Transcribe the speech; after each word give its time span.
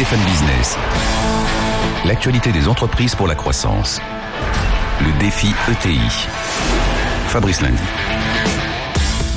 BFM 0.00 0.20
Business. 0.20 0.78
L'actualité 2.06 2.52
des 2.52 2.68
entreprises 2.68 3.14
pour 3.14 3.26
la 3.26 3.34
croissance. 3.34 4.00
Le 4.98 5.12
défi 5.20 5.48
ETI. 5.70 6.00
Fabrice 7.26 7.60
Lundi. 7.60 7.82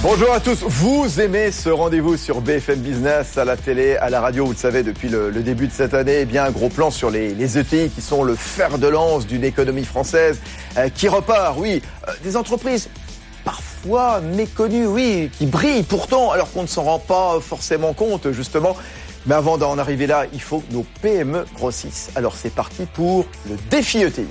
Bonjour 0.01 0.31
à 0.31 0.39
tous. 0.39 0.63
Vous 0.65 1.19
aimez 1.19 1.51
ce 1.51 1.67
rendez-vous 1.67 2.15
sur 2.15 2.39
BFM 2.39 2.79
Business, 2.79 3.37
à 3.37 3.43
la 3.43 3.57
télé, 3.57 3.97
à 3.97 4.09
la 4.09 4.21
radio, 4.21 4.45
vous 4.45 4.53
le 4.53 4.57
savez, 4.57 4.83
depuis 4.83 5.09
le, 5.09 5.33
début 5.33 5.67
de 5.67 5.73
cette 5.73 5.93
année. 5.93 6.19
Eh 6.21 6.25
bien, 6.25 6.45
un 6.45 6.51
gros 6.51 6.69
plan 6.69 6.91
sur 6.91 7.09
les, 7.09 7.57
ETI 7.57 7.89
qui 7.89 8.01
sont 8.01 8.23
le 8.23 8.35
fer 8.35 8.77
de 8.77 8.87
lance 8.87 9.27
d'une 9.27 9.43
économie 9.43 9.83
française 9.83 10.39
euh, 10.77 10.87
qui 10.87 11.09
repart. 11.09 11.57
Oui, 11.57 11.81
euh, 12.07 12.11
des 12.23 12.37
entreprises 12.37 12.87
parfois 13.43 14.21
méconnues, 14.21 14.85
oui, 14.85 15.29
qui 15.37 15.45
brillent 15.45 15.83
pourtant 15.83 16.31
alors 16.31 16.49
qu'on 16.53 16.61
ne 16.61 16.67
s'en 16.67 16.83
rend 16.83 16.99
pas 16.99 17.41
forcément 17.41 17.91
compte, 17.91 18.31
justement. 18.31 18.77
Mais 19.25 19.35
avant 19.35 19.57
d'en 19.57 19.77
arriver 19.77 20.05
là, 20.05 20.25
il 20.33 20.41
faut 20.41 20.59
que 20.59 20.73
nos 20.73 20.85
PME 21.01 21.45
grossissent. 21.55 22.11
Alors 22.15 22.35
c'est 22.35 22.53
parti 22.53 22.85
pour 22.85 23.25
le 23.49 23.55
défi 23.69 24.01
ETI. 24.01 24.27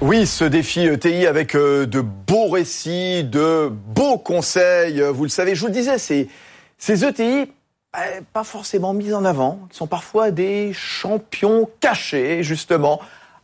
Oui, 0.00 0.26
ce 0.26 0.44
défi 0.44 0.86
ETI 0.86 1.26
avec 1.26 1.54
euh, 1.54 1.84
de 1.84 2.00
beaux 2.00 2.48
récits, 2.48 3.24
de 3.24 3.68
beaux 3.68 4.18
conseils. 4.18 5.00
Vous 5.00 5.24
le 5.24 5.28
savez, 5.28 5.54
je 5.54 5.60
vous 5.60 5.66
le 5.66 5.72
disais, 5.72 5.98
ces, 5.98 6.28
ces 6.78 7.04
ETI, 7.04 7.50
eh, 7.96 8.20
pas 8.32 8.44
forcément 8.44 8.94
mis 8.94 9.12
en 9.12 9.24
avant, 9.24 9.58
qui 9.70 9.76
sont 9.76 9.86
parfois 9.86 10.30
des 10.30 10.72
champions 10.72 11.68
cachés, 11.80 12.42
justement, 12.42 13.00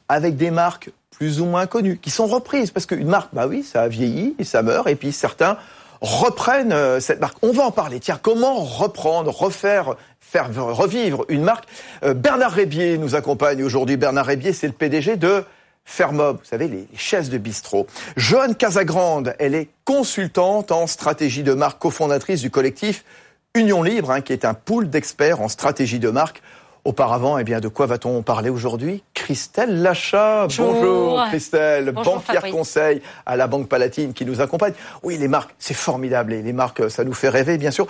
avec 0.09 0.37
des 0.37 0.51
marques 0.51 0.91
plus 1.23 1.41
ou 1.41 1.45
moins 1.45 1.67
connues, 1.67 1.99
qui 1.99 2.11
sont 2.11 2.27
reprises. 2.27 2.73
Parce 2.73 2.85
qu'une 2.85 3.07
marque, 3.07 3.29
bah 3.33 3.47
oui, 3.47 3.63
ça 3.63 3.83
a 3.83 3.89
vieilli 3.89 4.35
et 4.41 4.45
ça 4.45 4.61
meurt, 4.63 4.89
et 4.89 4.97
puis 4.97 5.13
certains 5.13 5.57
reprennent 6.01 6.73
euh, 6.73 6.99
cette 6.99 7.21
marque. 7.21 7.37
On 7.43 7.53
va 7.53 7.63
en 7.63 7.71
parler. 7.71 8.01
Tiens, 8.01 8.19
comment 8.21 8.57
reprendre, 8.57 9.31
refaire, 9.31 9.95
faire 10.19 10.53
revivre 10.53 11.25
une 11.29 11.45
marque? 11.45 11.67
Euh, 12.03 12.13
Bernard 12.13 12.51
Rébier 12.51 12.99
nous 12.99 13.15
accompagne 13.15 13.63
aujourd'hui. 13.63 13.97
Bernard 13.97 14.27
Rébier, 14.27 14.53
c'est 14.53 14.67
le 14.67 14.73
PDG 14.73 15.15
de 15.15 15.45
Fermob, 15.85 16.39
vous 16.39 16.45
savez, 16.45 16.67
les 16.67 16.89
chaises 16.97 17.31
de 17.31 17.39
bistrot. 17.39 17.87
Joanne 18.17 18.57
Casagrande, 18.57 19.37
elle 19.39 19.55
est 19.55 19.69
consultante 19.85 20.73
en 20.73 20.89
stratégie 20.89 21.45
de 21.45 21.55
marque, 21.55 21.79
cofondatrice 21.79 22.41
du 22.41 22.51
collectif 22.51 23.05
Union 23.55 23.85
Libre, 23.85 24.11
hein, 24.11 24.23
qui 24.23 24.33
est 24.33 24.45
un 24.45 24.55
pool 24.55 24.91
d'experts 24.91 25.41
en 25.41 25.47
stratégie 25.47 26.01
de 26.01 26.11
marque. 26.11 26.43
Auparavant, 26.85 27.39
eh 27.39 27.45
bien, 27.45 27.61
de 27.61 27.69
quoi 27.69 27.87
va-t-on 27.87 28.23
parler 28.23 28.51
aujourd'hui? 28.51 29.05
Christelle 29.15 29.83
Lachat. 29.83 30.49
Bonjour, 30.59 31.23
Christelle, 31.29 31.93
banquière 31.93 32.51
conseil 32.51 33.01
à 33.25 33.37
la 33.37 33.47
Banque 33.47 33.69
Palatine 33.69 34.13
qui 34.13 34.27
nous 34.27 34.41
accompagne. 34.41 34.73
Oui, 35.05 35.17
les 35.17 35.29
marques, 35.29 35.55
c'est 35.61 35.75
formidable. 35.75 36.33
Et 36.33 36.43
les 36.43 36.53
marques, 36.53 36.91
ça 36.91 37.05
nous 37.05 37.15
fait 37.15 37.29
rêver, 37.29 37.57
bien 37.57 37.71
sûr. 37.71 37.87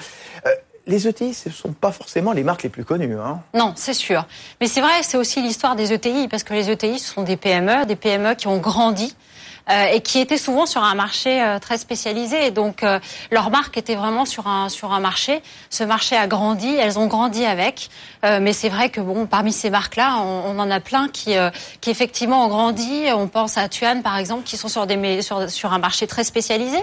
Euh, 0.46 0.50
les 0.86 1.08
ETI, 1.08 1.32
ce 1.32 1.48
ne 1.48 1.54
sont 1.54 1.72
pas 1.72 1.90
forcément 1.90 2.32
les 2.32 2.44
marques 2.44 2.64
les 2.64 2.68
plus 2.68 2.84
connues. 2.84 3.16
Hein. 3.18 3.40
Non, 3.54 3.72
c'est 3.76 3.94
sûr. 3.94 4.26
Mais 4.60 4.66
c'est 4.66 4.82
vrai, 4.82 5.02
c'est 5.02 5.16
aussi 5.16 5.40
l'histoire 5.40 5.74
des 5.74 5.94
ETI, 5.94 6.28
parce 6.28 6.42
que 6.42 6.52
les 6.52 6.70
ETI, 6.70 6.98
ce 6.98 7.14
sont 7.14 7.22
des 7.22 7.38
PME, 7.38 7.86
des 7.86 7.96
PME 7.96 8.34
qui 8.34 8.46
ont 8.46 8.58
grandi 8.58 9.14
euh, 9.14 9.31
et 9.70 10.00
qui 10.00 10.18
étaient 10.18 10.38
souvent 10.38 10.66
sur 10.66 10.82
un 10.82 10.94
marché 10.94 11.42
euh, 11.42 11.58
très 11.58 11.78
spécialisé. 11.78 12.46
Et 12.46 12.50
donc 12.50 12.82
euh, 12.82 12.98
leur 13.30 13.50
marque 13.50 13.77
était 13.77 13.94
vraiment 13.94 14.24
sur 14.24 14.46
un 14.46 14.68
sur 14.68 14.92
un 14.92 15.00
marché. 15.00 15.41
Ce 15.70 15.84
marché 15.84 16.16
a 16.16 16.27
grandi, 16.27 16.68
elles 16.74 16.98
ont 16.98 17.06
grandi 17.06 17.44
avec. 17.44 17.88
mais 18.22 18.52
c'est 18.52 18.68
vrai 18.68 18.88
que 18.90 19.00
bon, 19.00 19.27
parmi 19.27 19.52
ces 19.52 19.70
marques-là, 19.70 20.18
on, 20.18 20.58
en 20.58 20.70
a 20.70 20.80
plein 20.80 21.08
qui 21.08 21.34
qui 21.80 21.90
effectivement 21.90 22.44
ont 22.46 22.48
grandi. 22.48 23.05
On 23.14 23.28
pense 23.28 23.58
à 23.58 23.68
Tuan 23.68 24.02
par 24.02 24.16
exemple, 24.16 24.44
qui 24.44 24.56
sont 24.56 24.68
sur 24.68 24.86
des 24.86 25.22
sur 25.22 25.50
sur 25.50 25.72
un 25.72 25.78
marché 25.78 26.06
très 26.06 26.24
spécialisé, 26.24 26.78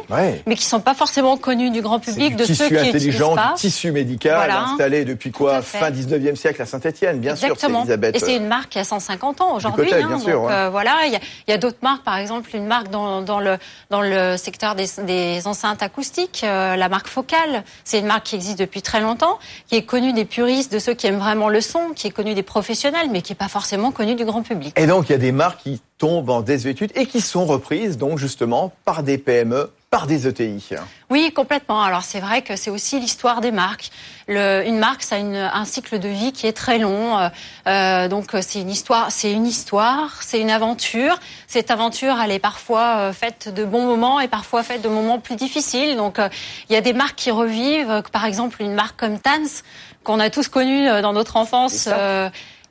mais 0.46 0.56
qui 0.56 0.66
sont 0.66 0.82
pas 0.82 0.94
forcément 0.94 1.38
connus 1.38 1.72
du 1.72 1.82
grand 1.82 2.00
public 2.00 2.36
de 2.36 2.46
ceux 2.46 2.68
qui 2.68 2.78
intelligent, 2.78 3.36
pas. 3.36 3.54
Du 3.56 3.62
tissu 3.62 3.92
médical 3.92 4.52
installé 4.52 5.06
depuis 5.06 5.32
quoi 5.32 5.62
Fin 5.62 5.92
19e 5.92 6.36
siècle 6.36 6.62
à 6.62 6.66
Saint-Étienne, 6.66 7.20
bien 7.20 7.36
sûr, 7.36 7.56
Elisabeth. 7.62 8.16
Et 8.16 8.20
c'est 8.20 8.36
une 8.36 8.48
marque 8.48 8.70
qui 8.70 8.80
a 8.80 8.84
150 8.84 9.42
ans 9.42 9.56
aujourd'hui. 9.56 9.94
Hein, 9.94 10.10
donc 10.10 10.24
voilà, 10.72 11.06
il 11.06 11.14
y 11.14 11.16
a, 11.16 11.20
y 11.48 11.52
a 11.52 11.58
d'autres 11.58 11.78
marques, 11.82 12.04
par 12.04 12.18
exemple 12.18 12.50
une 12.54 12.69
marque 12.70 12.90
dans, 12.90 13.40
le, 13.42 13.58
dans 13.90 14.02
le 14.02 14.38
secteur 14.38 14.76
des, 14.76 14.86
des 15.06 15.46
enceintes 15.46 15.84
acoustiques, 15.84 16.42
euh, 16.46 16.78
la 16.78 16.88
marque 16.88 17.08
Focal. 17.08 17.64
C'est 17.84 18.00
une 18.00 18.06
marque 18.06 18.28
qui 18.28 18.36
existe 18.36 18.60
depuis 18.60 18.82
très 18.82 19.02
longtemps, 19.02 19.40
qui 19.68 19.76
est 19.76 19.84
connue 19.84 20.14
des 20.14 20.24
puristes, 20.24 20.72
de 20.72 20.80
ceux 20.80 20.94
qui 20.94 21.08
aiment 21.08 21.20
vraiment 21.20 21.50
le 21.50 21.60
son, 21.60 21.90
qui 21.94 22.08
est 22.08 22.12
connue 22.12 22.34
des 22.34 22.44
professionnels, 22.44 23.10
mais 23.12 23.22
qui 23.22 23.34
n'est 23.34 23.38
pas 23.38 23.50
forcément 23.50 23.92
connue 23.92 24.16
du 24.16 24.24
grand 24.24 24.44
public. 24.44 24.74
Et 24.80 24.88
donc, 24.88 25.10
il 25.10 25.12
y 25.12 25.16
a 25.16 25.20
des 25.20 25.34
marques 25.34 25.64
qui 25.64 25.82
tombent 25.98 26.30
en 26.30 26.42
désuétude 26.42 26.92
et 26.96 27.06
qui 27.06 27.20
sont 27.20 27.46
reprises, 27.46 27.98
donc 27.98 28.18
justement, 28.18 28.72
par 28.86 29.04
des 29.04 29.18
PME 29.18 29.70
par 29.90 30.06
des 30.06 30.28
ETI. 30.28 30.76
Oui, 31.10 31.32
complètement. 31.34 31.82
Alors 31.82 32.04
c'est 32.04 32.20
vrai 32.20 32.44
que 32.44 32.56
c'est 32.56 32.70
aussi 32.70 33.00
l'histoire 33.00 33.42
des 33.42 33.52
marques. 33.52 33.90
Le, 34.28 34.64
une 34.68 34.78
marque, 34.78 35.02
ça 35.02 35.16
a 35.16 35.18
une, 35.20 35.36
un 35.36 35.66
cycle 35.66 35.98
de 35.98 36.08
vie 36.08 36.32
qui 36.32 36.46
est 36.46 36.54
très 36.54 36.78
long. 36.78 37.18
Euh, 37.18 37.30
euh 37.66 38.08
donc 38.08 38.36
c'est 38.42 38.62
une 38.62 38.70
histoire, 38.70 39.12
c'est 39.12 39.32
une 39.32 39.48
histoire, 39.48 40.22
c'est 40.22 40.40
une 40.40 40.52
aventure. 40.52 41.18
Cette 41.48 41.72
aventure, 41.72 42.18
elle 42.24 42.32
est 42.32 42.40
parfois 42.40 42.98
euh, 42.98 43.14
faite 43.14 43.52
de 43.52 43.66
bons 43.66 43.86
moments 43.86 44.20
et 44.20 44.28
parfois 44.28 44.62
faite 44.62 44.84
de 44.84 44.90
moments 44.90 45.20
plus 45.20 45.36
difficiles. 45.36 45.98
Donc 45.98 46.20
euh, 46.20 46.30
il 46.70 46.74
y 46.74 46.76
a 46.76 46.82
des 46.82 46.94
marques 46.94 47.16
qui 47.16 47.32
revivent. 47.32 48.04
Par 48.12 48.26
exemple, 48.26 48.62
une 48.62 48.76
marque 48.76 49.00
comme 49.00 49.20
Tans 49.20 49.64
qu'on 50.04 50.20
a 50.20 50.30
tous 50.30 50.48
connue 50.48 50.88
dans 51.02 51.14
notre 51.14 51.36
enfance 51.36 51.90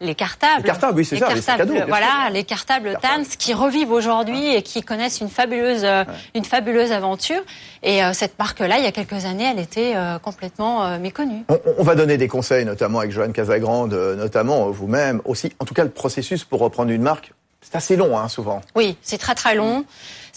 les 0.01 0.15
cartables. 0.15 0.63
Les 0.63 0.69
cartables, 0.69 0.99
oui, 0.99 1.05
c'est 1.05 1.17
ça, 1.19 1.27
cartables, 1.27 1.73
les 1.73 1.83
Voilà, 1.85 2.31
les 2.33 2.45
cartables 2.45 2.99
TANS 3.03 3.37
qui 3.39 3.55
revivent 3.55 3.91
aujourd'hui 3.91 4.55
et 4.55 4.63
qui 4.63 4.83
connaissent 4.83 5.21
une 5.21 5.29
fabuleuse, 5.29 5.85
euh, 5.85 6.05
une 6.35 6.45
fabuleuse 6.45 6.93
aventure. 6.93 7.41
Et 7.83 8.05
euh, 8.05 8.13
cette 8.13 8.39
marque-là, 8.39 8.79
il 8.79 8.85
y 8.85 8.87
a 8.87 8.93
quelques 8.93 9.25
années, 9.25 9.51
elle 9.51 9.59
était 9.59 9.95
euh, 9.97 10.19
complètement 10.19 10.99
méconnue. 10.99 11.45
On, 11.79 11.83
va 11.83 11.95
donner 11.95 12.17
des 12.17 12.29
conseils, 12.29 12.65
notamment 12.65 13.01
avec 13.01 13.13
Joanne 13.13 13.33
Casagrande, 13.33 13.93
notamment 13.93 14.71
vous-même 14.71 15.21
aussi. 15.25 15.53
En 15.59 15.65
tout 15.65 15.75
cas, 15.75 15.85
le 15.85 15.91
processus 15.91 16.45
pour 16.45 16.61
reprendre 16.61 16.91
une 16.91 17.03
marque, 17.03 17.33
c'est 17.61 17.77
assez 17.77 17.97
long, 17.97 18.19
hein, 18.19 18.29
souvent. 18.29 18.61
Oui, 18.77 18.97
c'est 19.03 19.19
très 19.19 19.35
très 19.35 19.55
long. 19.55 19.85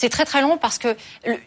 C'est 0.02 0.10
très 0.10 0.26
très 0.26 0.42
long 0.42 0.58
parce 0.58 0.80
que 0.80 0.98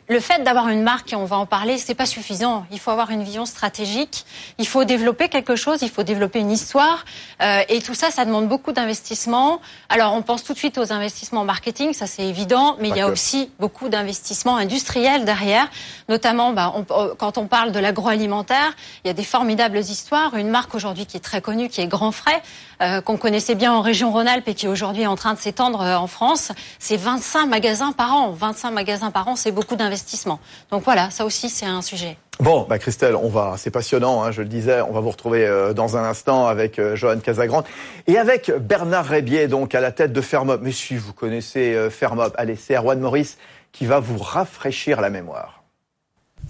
le, 0.09 0.21
fait 0.21 0.45
d'avoir 0.45 0.69
une 0.69 0.83
marque, 0.83 1.13
et 1.13 1.17
on 1.17 1.25
va 1.25 1.39
en 1.39 1.45
parler, 1.45 1.77
c'est 1.77 1.97
pas 1.97 2.07
suffisant. 2.07 2.67
Il 2.71 2.79
faut 2.79 2.93
avoir 2.93 3.11
une 3.11 3.25
vision 3.25 3.47
stratégique. 3.47 4.25
Il 4.59 4.69
faut 4.69 4.85
développer 4.85 5.29
quelque 5.29 5.57
chose. 5.57 5.83
Il 5.83 5.91
faut 5.91 6.05
développer 6.05 6.39
une 6.39 6.53
histoire. 6.53 7.05
Euh, 7.43 7.63
et 7.69 7.83
tout 7.83 7.95
ça, 7.95 8.13
ça 8.13 8.25
demande 8.25 8.47
beaucoup 8.47 8.71
d'investissement. 8.71 9.61
Alors, 9.89 10.15
on 10.15 10.23
pense 10.23 10.45
tout 10.45 10.53
de 10.53 10.59
suite 10.59 10.79
aux 10.79 10.93
investissements 10.93 11.41
en 11.41 11.45
marketing, 11.45 11.95
ça 11.95 12.07
c'est 12.07 12.29
évident, 12.29 12.77
mais 12.79 12.91
il 12.91 12.97
y 12.97 13.01
a 13.01 13.09
aussi 13.09 13.51
beaucoup 13.59 13.89
d'investissements 13.89 14.57
industriels 14.57 15.25
derrière. 15.25 15.69
Notamment, 16.09 16.53
bah, 16.53 16.73
quand 17.19 17.39
on 17.39 17.49
parle 17.49 17.73
de 17.73 17.81
l'agroalimentaire, 17.81 18.77
il 19.05 19.09
y 19.09 19.11
a 19.11 19.15
des 19.15 19.25
formidables 19.25 19.79
histoires. 19.79 20.37
Une 20.37 20.49
marque 20.49 20.77
aujourd'hui 20.77 21.07
qui 21.07 21.17
est 21.17 21.25
très 21.25 21.41
connue, 21.41 21.69
qui 21.69 21.81
est 21.81 21.89
Grand 21.89 22.13
Frais, 22.13 22.41
euh, 22.83 23.01
qu'on 23.01 23.17
connaissait 23.17 23.57
bien 23.57 23.73
en 23.73 23.81
région 23.81 24.13
Rhône-Alpes 24.13 24.47
et 24.47 24.55
qui 24.55 24.69
aujourd'hui 24.69 25.03
est 25.03 25.09
en 25.09 25.17
train 25.17 25.35
de 25.35 25.39
s'étendre 25.41 25.81
euh, 25.81 25.97
en 25.97 26.07
France, 26.07 26.53
c'est 26.79 26.97
25 26.97 27.47
magasins 27.47 27.91
par 27.93 28.15
an. 28.15 28.31
25 28.45 28.71
magasins 28.73 29.11
par 29.11 29.27
an, 29.29 29.37
c'est 29.37 29.53
beaucoup 29.53 29.75
d'investissement. 29.75 30.39
Donc 30.71 30.85
voilà, 30.85 31.11
ça 31.11 31.25
aussi 31.25 31.49
c'est 31.49 31.65
un 31.65 31.81
sujet. 31.81 32.19
Bon, 32.41 32.67
bah 32.69 32.79
Christelle, 32.79 33.17
on 33.17 33.29
va, 33.29 33.55
c'est 33.57 33.71
passionnant, 33.71 34.23
hein, 34.23 34.33
je 34.33 34.43
le 34.43 34.49
disais, 34.49 34.83
on 34.83 34.93
va 34.93 35.01
vous 35.01 35.11
retrouver 35.11 35.47
euh, 35.47 35.73
dans 35.73 35.97
un 35.97 36.05
instant 36.05 36.47
avec 36.47 36.79
euh, 36.79 36.95
Johan 36.95 37.21
Casagrande 37.21 37.65
et 38.07 38.19
avec 38.19 38.53
Bernard 38.61 39.07
Rébier, 39.07 39.49
donc 39.49 39.75
à 39.75 39.81
la 39.81 39.93
tête 39.93 40.13
de 40.13 40.21
Fermop. 40.21 40.61
Mais 40.61 40.73
si 40.73 40.97
vous 40.97 41.15
connaissez 41.15 41.75
euh, 41.75 41.89
Fermop, 41.89 42.35
allez, 42.37 42.57
c'est 42.57 42.75
Erwan 42.75 43.01
Maurice 43.01 43.39
qui 43.73 43.87
va 43.87 43.99
vous 43.99 44.19
rafraîchir 44.19 45.01
la 45.01 45.11
mémoire. 45.11 45.63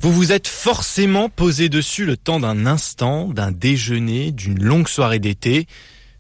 Vous 0.00 0.12
vous 0.12 0.32
êtes 0.32 0.48
forcément 0.48 1.28
posé 1.28 1.68
dessus 1.68 2.04
le 2.06 2.16
temps 2.16 2.40
d'un 2.40 2.66
instant, 2.66 3.28
d'un 3.28 3.52
déjeuner, 3.52 4.32
d'une 4.32 4.62
longue 4.62 4.88
soirée 4.88 5.20
d'été. 5.20 5.66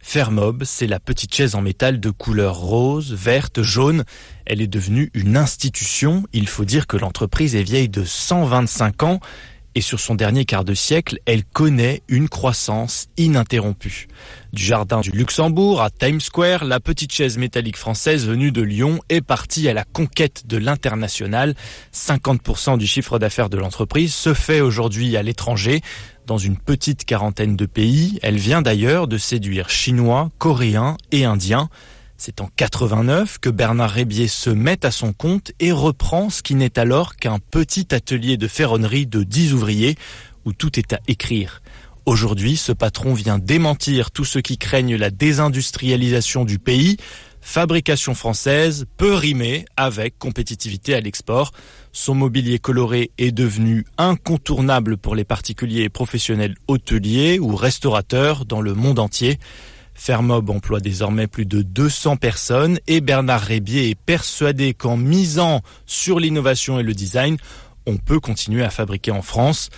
Fermob, 0.06 0.64
c'est 0.64 0.86
la 0.86 1.00
petite 1.00 1.34
chaise 1.34 1.54
en 1.54 1.62
métal 1.62 1.98
de 1.98 2.10
couleur 2.10 2.56
rose, 2.56 3.14
verte, 3.14 3.62
jaune. 3.62 4.04
Elle 4.44 4.60
est 4.60 4.68
devenue 4.68 5.10
une 5.14 5.36
institution. 5.36 6.24
Il 6.34 6.46
faut 6.46 6.66
dire 6.66 6.86
que 6.86 6.98
l'entreprise 6.98 7.56
est 7.56 7.62
vieille 7.62 7.88
de 7.88 8.04
125 8.04 9.02
ans 9.02 9.20
et 9.74 9.80
sur 9.80 9.98
son 9.98 10.14
dernier 10.14 10.44
quart 10.44 10.64
de 10.64 10.74
siècle, 10.74 11.18
elle 11.26 11.44
connaît 11.44 12.02
une 12.08 12.28
croissance 12.28 13.08
ininterrompue. 13.16 14.06
Du 14.52 14.62
jardin 14.62 15.00
du 15.00 15.10
Luxembourg 15.10 15.82
à 15.82 15.90
Times 15.90 16.20
Square, 16.20 16.64
la 16.64 16.78
petite 16.78 17.12
chaise 17.12 17.38
métallique 17.38 17.76
française 17.76 18.26
venue 18.26 18.52
de 18.52 18.62
Lyon 18.62 19.00
est 19.08 19.20
partie 19.20 19.68
à 19.68 19.74
la 19.74 19.82
conquête 19.82 20.46
de 20.46 20.58
l'international. 20.58 21.54
50% 21.92 22.78
du 22.78 22.86
chiffre 22.86 23.18
d'affaires 23.18 23.50
de 23.50 23.56
l'entreprise 23.56 24.14
se 24.14 24.32
fait 24.32 24.60
aujourd'hui 24.60 25.16
à 25.16 25.24
l'étranger. 25.24 25.80
Dans 26.26 26.38
une 26.38 26.56
petite 26.56 27.04
quarantaine 27.04 27.54
de 27.54 27.66
pays, 27.66 28.18
elle 28.22 28.38
vient 28.38 28.62
d'ailleurs 28.62 29.08
de 29.08 29.18
séduire 29.18 29.68
Chinois, 29.68 30.30
Coréens 30.38 30.96
et 31.12 31.26
Indiens. 31.26 31.68
C'est 32.16 32.40
en 32.40 32.48
89 32.56 33.38
que 33.38 33.50
Bernard 33.50 33.90
Rébier 33.90 34.26
se 34.26 34.48
met 34.48 34.86
à 34.86 34.90
son 34.90 35.12
compte 35.12 35.52
et 35.60 35.70
reprend 35.70 36.30
ce 36.30 36.42
qui 36.42 36.54
n'est 36.54 36.78
alors 36.78 37.16
qu'un 37.16 37.38
petit 37.38 37.94
atelier 37.94 38.38
de 38.38 38.48
ferronnerie 38.48 39.06
de 39.06 39.22
10 39.22 39.52
ouvriers 39.52 39.96
où 40.46 40.54
tout 40.54 40.78
est 40.78 40.94
à 40.94 41.00
écrire. 41.08 41.60
Aujourd'hui, 42.06 42.56
ce 42.56 42.72
patron 42.72 43.12
vient 43.12 43.38
démentir 43.38 44.10
tous 44.10 44.24
ceux 44.24 44.40
qui 44.40 44.56
craignent 44.56 44.96
la 44.96 45.10
désindustrialisation 45.10 46.46
du 46.46 46.58
pays. 46.58 46.96
Fabrication 47.46 48.14
française 48.14 48.86
peut 48.96 49.14
rimer 49.14 49.66
avec 49.76 50.18
compétitivité 50.18 50.94
à 50.94 51.00
l'export. 51.00 51.52
Son 51.92 52.14
mobilier 52.14 52.58
coloré 52.58 53.12
est 53.18 53.32
devenu 53.32 53.84
incontournable 53.98 54.96
pour 54.96 55.14
les 55.14 55.24
particuliers 55.24 55.82
et 55.82 55.88
professionnels 55.90 56.56
hôteliers 56.68 57.38
ou 57.38 57.54
restaurateurs 57.54 58.46
dans 58.46 58.62
le 58.62 58.72
monde 58.72 58.98
entier. 58.98 59.38
Fermob 59.92 60.48
emploie 60.48 60.80
désormais 60.80 61.26
plus 61.26 61.44
de 61.44 61.60
200 61.60 62.16
personnes 62.16 62.80
et 62.86 63.02
Bernard 63.02 63.42
Rébier 63.42 63.90
est 63.90 63.94
persuadé 63.94 64.72
qu'en 64.72 64.96
misant 64.96 65.60
sur 65.84 66.20
l'innovation 66.20 66.80
et 66.80 66.82
le 66.82 66.94
design, 66.94 67.36
on 67.86 67.98
peut 67.98 68.20
continuer 68.20 68.64
à 68.64 68.70
fabriquer 68.70 69.10
en 69.10 69.22
France. 69.22 69.68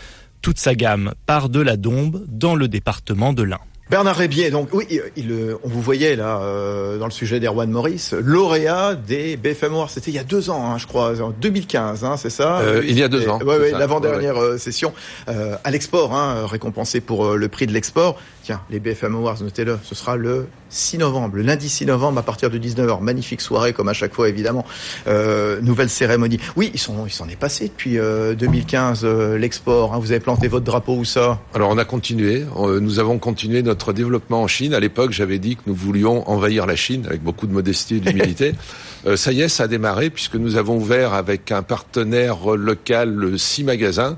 Toute 0.41 0.61
sa 0.61 0.77
gamme 0.77 1.15
part 1.27 1.49
de 1.49 1.61
la 1.61 1.77
Dombe 1.77 2.25
dans 2.29 2.55
le 2.55 2.69
département 2.69 3.33
de 3.33 3.43
l'Ain. 3.43 3.61
Bernard 3.89 4.17
Rébier, 4.17 4.51
donc 4.51 4.71
oui, 4.73 4.85
il, 5.17 5.33
on 5.63 5.69
vous 5.69 5.81
voyait 5.81 6.17
là 6.17 6.41
euh, 6.41 6.99
dans 6.99 7.05
le 7.05 7.13
sujet 7.13 7.39
d'Erwan 7.39 7.71
Maurice, 7.71 8.15
lauréat 8.15 8.97
des 8.97 9.37
BFM 9.37 9.75
Awards. 9.75 9.91
C'était 9.91 10.11
il 10.11 10.15
y 10.15 10.19
a 10.19 10.25
deux 10.25 10.51
ans, 10.51 10.73
hein, 10.73 10.77
je 10.77 10.89
crois, 10.89 11.21
en 11.21 11.31
2015, 11.31 12.03
hein, 12.03 12.17
c'est 12.17 12.31
ça? 12.31 12.59
Euh, 12.59 12.83
Il 12.85 12.99
y 12.99 13.05
a 13.05 13.09
deux 13.09 13.29
ans. 13.29 13.39
Oui, 13.43 13.55
ouais, 13.55 13.71
l'avant-dernière 13.71 14.43
euh, 14.43 14.59
session 14.59 14.93
à 15.29 15.71
l'export, 15.71 16.15
hein, 16.15 16.47
récompensé 16.47 17.01
pour 17.01 17.35
le 17.35 17.49
prix 17.49 17.69
de 17.69 17.73
l'export. 17.73 18.19
Tiens, 18.47 18.61
les 18.71 18.79
BFM 18.79 19.17
Awards, 19.17 19.43
notez-le, 19.43 19.77
ce 19.83 19.97
sera 19.97 20.15
le 20.15 20.47
6 20.69 20.99
novembre, 20.99 21.35
le 21.35 21.43
lundi 21.43 21.69
6 21.69 21.87
novembre 21.87 22.21
à 22.21 22.23
partir 22.23 22.49
de 22.49 22.57
19h. 22.59 23.03
Magnifique 23.03 23.41
soirée 23.41 23.73
comme 23.73 23.89
à 23.89 23.93
chaque 23.93 24.15
fois 24.15 24.29
évidemment. 24.29 24.65
Euh, 25.09 25.61
nouvelle 25.63 25.91
cérémonie. 25.91 26.39
Oui, 26.55 26.71
ils 26.73 26.79
sont, 26.79 27.07
ils 27.07 27.13
s'en 27.13 27.29
est 27.29 27.35
passé 27.35 27.67
depuis 27.67 27.95
2015 27.95 29.05
euh, 29.05 29.09
euh, 29.09 29.37
l'export. 29.37 29.95
Hein. 29.95 29.99
Vous 29.99 30.13
avez 30.13 30.21
planté 30.21 30.47
votre 30.47 30.65
drapeau 30.65 30.95
où 30.95 31.05
ça? 31.05 31.41
Alors 31.55 31.71
on 31.71 31.79
a 31.79 31.85
continué. 31.85 32.45
Nous 32.57 33.01
avons 33.01 33.19
continué 33.19 33.65
notre 33.65 33.93
développement 33.93 34.43
en 34.43 34.47
Chine. 34.47 34.75
À 34.75 34.79
l'époque, 34.79 35.11
j'avais 35.11 35.41
dit 35.41 35.57
que 35.57 35.63
nous 35.67 35.75
voulions 35.75 36.31
envahir 36.31 36.67
la 36.67 36.77
Chine 36.77 37.05
avec 37.05 37.25
beaucoup 37.25 37.49
de 37.49 37.53
modestie 37.53 37.97
et 37.97 38.01
d'humilité. 38.01 38.55
ça 39.17 39.33
y 39.33 39.41
est, 39.41 39.49
ça 39.49 39.65
a 39.65 39.67
démarré 39.67 40.09
puisque 40.09 40.37
nous 40.37 40.55
avons 40.55 40.77
ouvert 40.77 41.15
avec 41.15 41.51
un 41.51 41.65
partenaire 41.65 42.55
local 42.55 43.41
six 43.41 43.65
magasins. 43.65 44.17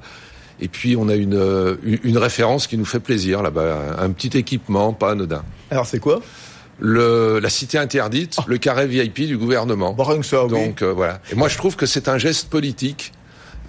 Et 0.60 0.68
puis 0.68 0.96
on 0.96 1.08
a 1.08 1.14
une, 1.14 1.78
une 2.02 2.18
référence 2.18 2.66
qui 2.66 2.76
nous 2.76 2.84
fait 2.84 3.00
plaisir 3.00 3.42
là-bas, 3.42 3.96
un 3.98 4.10
petit 4.10 4.36
équipement, 4.36 4.92
pas 4.92 5.12
anodin. 5.12 5.44
Alors 5.70 5.86
c'est 5.86 6.00
quoi? 6.00 6.20
Le, 6.80 7.40
la 7.40 7.50
cité 7.50 7.76
interdite, 7.78 8.36
ah. 8.38 8.44
le 8.46 8.58
carré 8.58 8.86
VIP 8.86 9.26
du 9.26 9.36
gouvernement. 9.36 9.92
Bon, 9.94 10.22
ça, 10.22 10.46
Donc 10.46 10.82
euh, 10.82 10.92
voilà. 10.92 11.20
Et 11.32 11.34
moi 11.34 11.48
je 11.48 11.56
trouve 11.56 11.76
que 11.76 11.86
c'est 11.86 12.08
un 12.08 12.18
geste 12.18 12.48
politique 12.50 13.12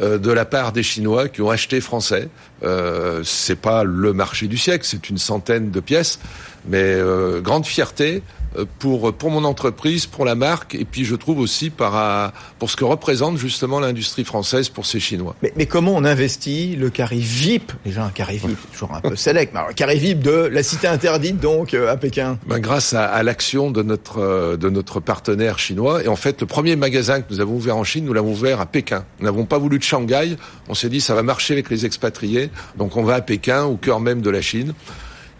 euh, 0.01 0.17
de 0.17 0.31
la 0.31 0.45
part 0.45 0.71
des 0.71 0.83
Chinois 0.83 1.27
qui 1.27 1.41
ont 1.41 1.49
acheté 1.49 1.81
français. 1.81 2.29
Euh, 2.63 3.21
c'est 3.23 3.59
pas 3.59 3.83
le 3.83 4.13
marché 4.13 4.47
du 4.47 4.57
siècle, 4.57 4.85
c'est 4.87 5.09
une 5.09 5.17
centaine 5.17 5.71
de 5.71 5.79
pièces, 5.79 6.19
mais 6.67 6.77
euh, 6.81 7.41
grande 7.41 7.65
fierté 7.65 8.17
euh, 8.17 8.38
pour 8.79 9.13
pour 9.13 9.29
mon 9.29 9.43
entreprise, 9.43 10.05
pour 10.05 10.25
la 10.25 10.35
marque, 10.35 10.75
et 10.75 10.85
puis 10.85 11.05
je 11.05 11.15
trouve 11.15 11.39
aussi 11.39 11.69
par 11.69 12.33
pour 12.57 12.69
ce 12.69 12.75
que 12.75 12.83
représente 12.83 13.37
justement 13.37 13.79
l'industrie 13.79 14.23
française 14.23 14.69
pour 14.69 14.85
ces 14.85 14.99
Chinois. 14.99 15.35
Mais, 15.41 15.53
mais, 15.55 15.65
comment 15.65 15.95
on 15.95 16.03
investit 16.03 16.75
le 16.75 16.89
carré 16.89 17.17
VIP 17.17 17.71
Déjà 17.85 18.05
un 18.05 18.09
carré 18.09 18.37
VIP, 18.37 18.71
toujours 18.71 18.93
un 18.93 19.01
peu 19.01 19.15
sélect, 19.15 19.53
mais 19.53 19.59
un 19.59 19.73
carré 19.73 19.95
VIP 19.95 20.19
de 20.19 20.31
la 20.31 20.63
cité 20.63 20.87
interdite 20.87 21.39
donc 21.39 21.73
euh, 21.73 21.91
à 21.91 21.97
Pékin. 21.97 22.37
Ben, 22.47 22.59
grâce 22.59 22.93
à, 22.93 23.05
à 23.05 23.23
l'action 23.23 23.71
de 23.71 23.83
notre 23.83 24.19
euh, 24.19 24.57
de 24.57 24.69
notre 24.69 24.99
partenaire 24.99 25.59
chinois, 25.59 26.03
et 26.03 26.07
en 26.07 26.15
fait 26.15 26.41
le 26.41 26.47
premier 26.47 26.75
magasin 26.75 27.21
que 27.21 27.27
nous 27.31 27.39
avons 27.39 27.55
ouvert 27.55 27.77
en 27.77 27.83
Chine, 27.83 28.05
nous 28.05 28.13
l'avons 28.13 28.31
ouvert 28.31 28.59
à 28.61 28.65
Pékin. 28.65 29.05
Nous 29.19 29.25
n'avons 29.25 29.45
pas 29.45 29.57
voulu 29.57 29.77
de 29.77 29.83
Shanghai. 29.83 30.37
On 30.67 30.73
s'est 30.73 30.89
dit 30.89 31.01
ça 31.01 31.15
va 31.15 31.23
marcher 31.23 31.53
avec 31.53 31.69
les 31.69 31.85
expatriés, 31.85 32.49
donc 32.77 32.97
on 32.97 33.03
va 33.03 33.15
à 33.15 33.21
Pékin, 33.21 33.63
au 33.63 33.77
cœur 33.77 33.99
même 33.99 34.21
de 34.21 34.29
la 34.29 34.41
Chine. 34.41 34.73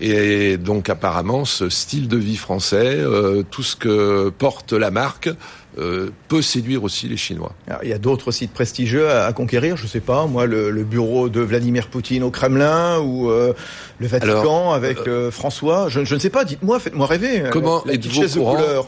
Et 0.01 0.57
donc 0.57 0.89
apparemment, 0.89 1.45
ce 1.45 1.69
style 1.69 2.07
de 2.07 2.17
vie 2.17 2.37
français, 2.37 2.95
euh, 2.97 3.43
tout 3.49 3.63
ce 3.63 3.75
que 3.75 4.29
porte 4.29 4.71
la 4.73 4.91
marque, 4.91 5.29
euh, 5.77 6.09
peut 6.27 6.41
séduire 6.41 6.83
aussi 6.83 7.07
les 7.07 7.17
Chinois. 7.17 7.51
il 7.83 7.89
y 7.89 7.93
a 7.93 7.97
d'autres 7.97 8.31
sites 8.31 8.51
prestigieux 8.51 9.09
à, 9.09 9.31
conquérir, 9.33 9.77
je 9.77 9.87
sais 9.87 9.99
pas, 9.99 10.25
moi 10.25 10.45
le, 10.45 10.71
bureau 10.83 11.29
de 11.29 11.41
Vladimir 11.41 11.87
Poutine 11.87 12.23
au 12.23 12.31
Kremlin 12.31 12.99
ou 12.99 13.29
euh, 13.29 13.53
le 13.99 14.07
Vatican 14.07 14.71
avec 14.71 14.97
François. 15.31 15.89
Je, 15.89 15.99
ne 15.99 16.19
sais 16.19 16.29
pas, 16.29 16.45
dites-moi, 16.45 16.79
faites-moi 16.79 17.05
rêver. 17.05 17.43
Comment 17.51 17.85
êtes-vous 17.85 18.39
au 18.39 18.43
courant 18.43 18.87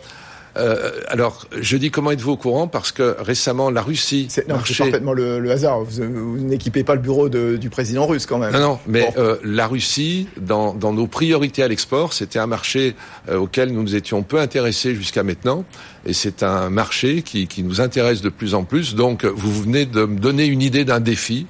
euh, 0.58 0.92
alors, 1.08 1.48
je 1.60 1.78
dis 1.78 1.92
comment 1.92 2.12
êtes-vous 2.12 2.32
au 2.32 2.38
courant? 2.38 2.68
Parce 2.68 2.92
que 2.92 3.16
récemment, 3.20 3.70
la 3.70 3.82
Russie... 3.82 4.28
C'est 4.30 4.48
parfaitement 4.48 5.14
le, 5.14 5.50
hasard. 5.50 5.84
Vous, 5.84 6.38
n'équipez 6.38 6.84
pas 6.84 6.96
le 6.96 7.02
bureau 7.02 7.30
du 7.30 7.70
président 7.70 8.06
russe 8.06 8.26
quand 8.26 8.38
même. 8.38 8.54
Non, 8.54 8.60
non, 8.60 8.80
mais 8.88 9.14
euh, 9.18 9.38
la 9.44 9.68
Russie, 9.68 10.28
dans, 10.38 10.74
nos 10.74 11.08
priorités 11.08 11.64
à 11.64 11.68
l'export, 11.68 12.14
c'était 12.14 12.40
un 12.40 12.48
marché 12.48 12.96
euh, 13.30 13.38
auquel 13.38 13.72
nous 13.72 13.82
nous 13.82 13.96
étions 13.96 14.24
peu 14.24 14.40
intéressés 14.40 14.96
jusqu'à 14.96 15.24
maintenant. 15.24 15.64
Et 16.06 16.14
c'est 16.14 16.44
un 16.44 16.70
marché 16.70 17.22
qui, 17.22 17.48
qui 17.48 17.64
nous 17.64 17.80
intéresse 17.80 18.22
de 18.22 18.30
plus 18.30 18.54
en 18.54 18.64
plus. 18.64 18.96
Donc, 18.96 19.26
vous 19.26 19.62
venez 19.62 19.86
de 19.86 20.06
me 20.06 20.20
donner 20.20 20.46
une 20.46 20.62
idée 20.62 20.84
d'un 20.84 21.00
défi. 21.00 21.46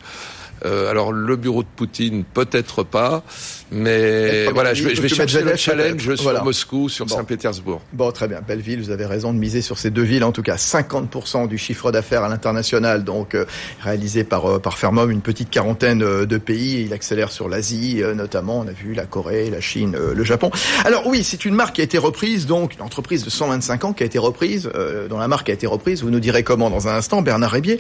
Euh, 0.66 0.90
alors 0.90 1.12
le 1.12 1.36
bureau 1.36 1.64
de 1.64 1.68
Poutine, 1.76 2.24
peut-être 2.24 2.84
pas, 2.84 3.24
mais 3.72 4.46
voilà, 4.48 4.74
je 4.74 4.84
vais, 4.84 4.96
je 4.96 5.02
vais 5.02 5.10
chercher 5.10 5.42
le 5.42 5.56
challenge 5.56 6.16
sur 6.16 6.44
Moscou, 6.44 6.90
sur 6.90 7.10
Saint-Pétersbourg. 7.10 7.82
Bon, 7.94 8.12
très 8.12 8.28
bien, 8.28 8.42
belle 8.46 8.62
ville, 8.62 8.82
vous 8.82 8.92
avez 8.92 9.06
raison 9.06 9.34
de 9.34 9.40
miser 9.40 9.62
sur 9.62 9.78
ces 9.78 9.90
deux 9.90 10.04
villes. 10.04 10.24
En 10.24 10.32
tout 10.32 10.44
cas, 10.44 10.56
50% 10.56 11.48
du 11.48 11.58
chiffre 11.58 11.92
d'affaires 11.92 12.24
à 12.24 12.30
l'international, 12.30 13.04
donc 13.04 13.34
euh, 13.34 13.46
réalisé 13.82 14.24
par 14.24 14.46
euh, 14.46 14.60
par 14.60 14.78
Fermom, 14.78 15.10
une 15.10 15.22
petite 15.22 15.50
quarantaine 15.50 16.00
de 16.00 16.38
pays. 16.38 16.84
Il 16.86 16.94
accélère 16.94 17.32
sur 17.32 17.50
l'Asie, 17.50 18.02
notamment. 18.16 18.60
On 18.60 18.68
a 18.68 18.72
vu 18.72 18.94
la 18.94 19.06
Corée, 19.06 19.50
la 19.50 19.62
Chine, 19.62 19.98
le 20.14 20.24
Japon. 20.24 20.52
Alors 20.86 21.08
oui, 21.08 21.24
c'est 21.24 21.46
une 21.46 21.56
marque 21.56 21.76
qui 21.76 21.82
a 21.82 21.84
été 21.84 21.98
reprise, 21.98 22.46
donc 22.46 22.76
une 22.76 22.82
entreprise 22.82 23.24
de 23.24 23.30
125 23.30 23.86
ans 23.86 23.94
qui 23.94 24.04
a 24.04 24.06
été 24.06 24.20
reprise, 24.20 24.70
dont 25.10 25.18
la 25.18 25.28
marque 25.28 25.50
a 25.50 25.54
été 25.54 25.66
reprise. 25.66 26.04
Vous 26.04 26.10
nous 26.10 26.20
direz 26.20 26.44
comment 26.44 26.70
dans 26.70 26.88
un 26.88 26.96
instant, 26.96 27.22
Bernard 27.22 27.52
Rébier. 27.52 27.80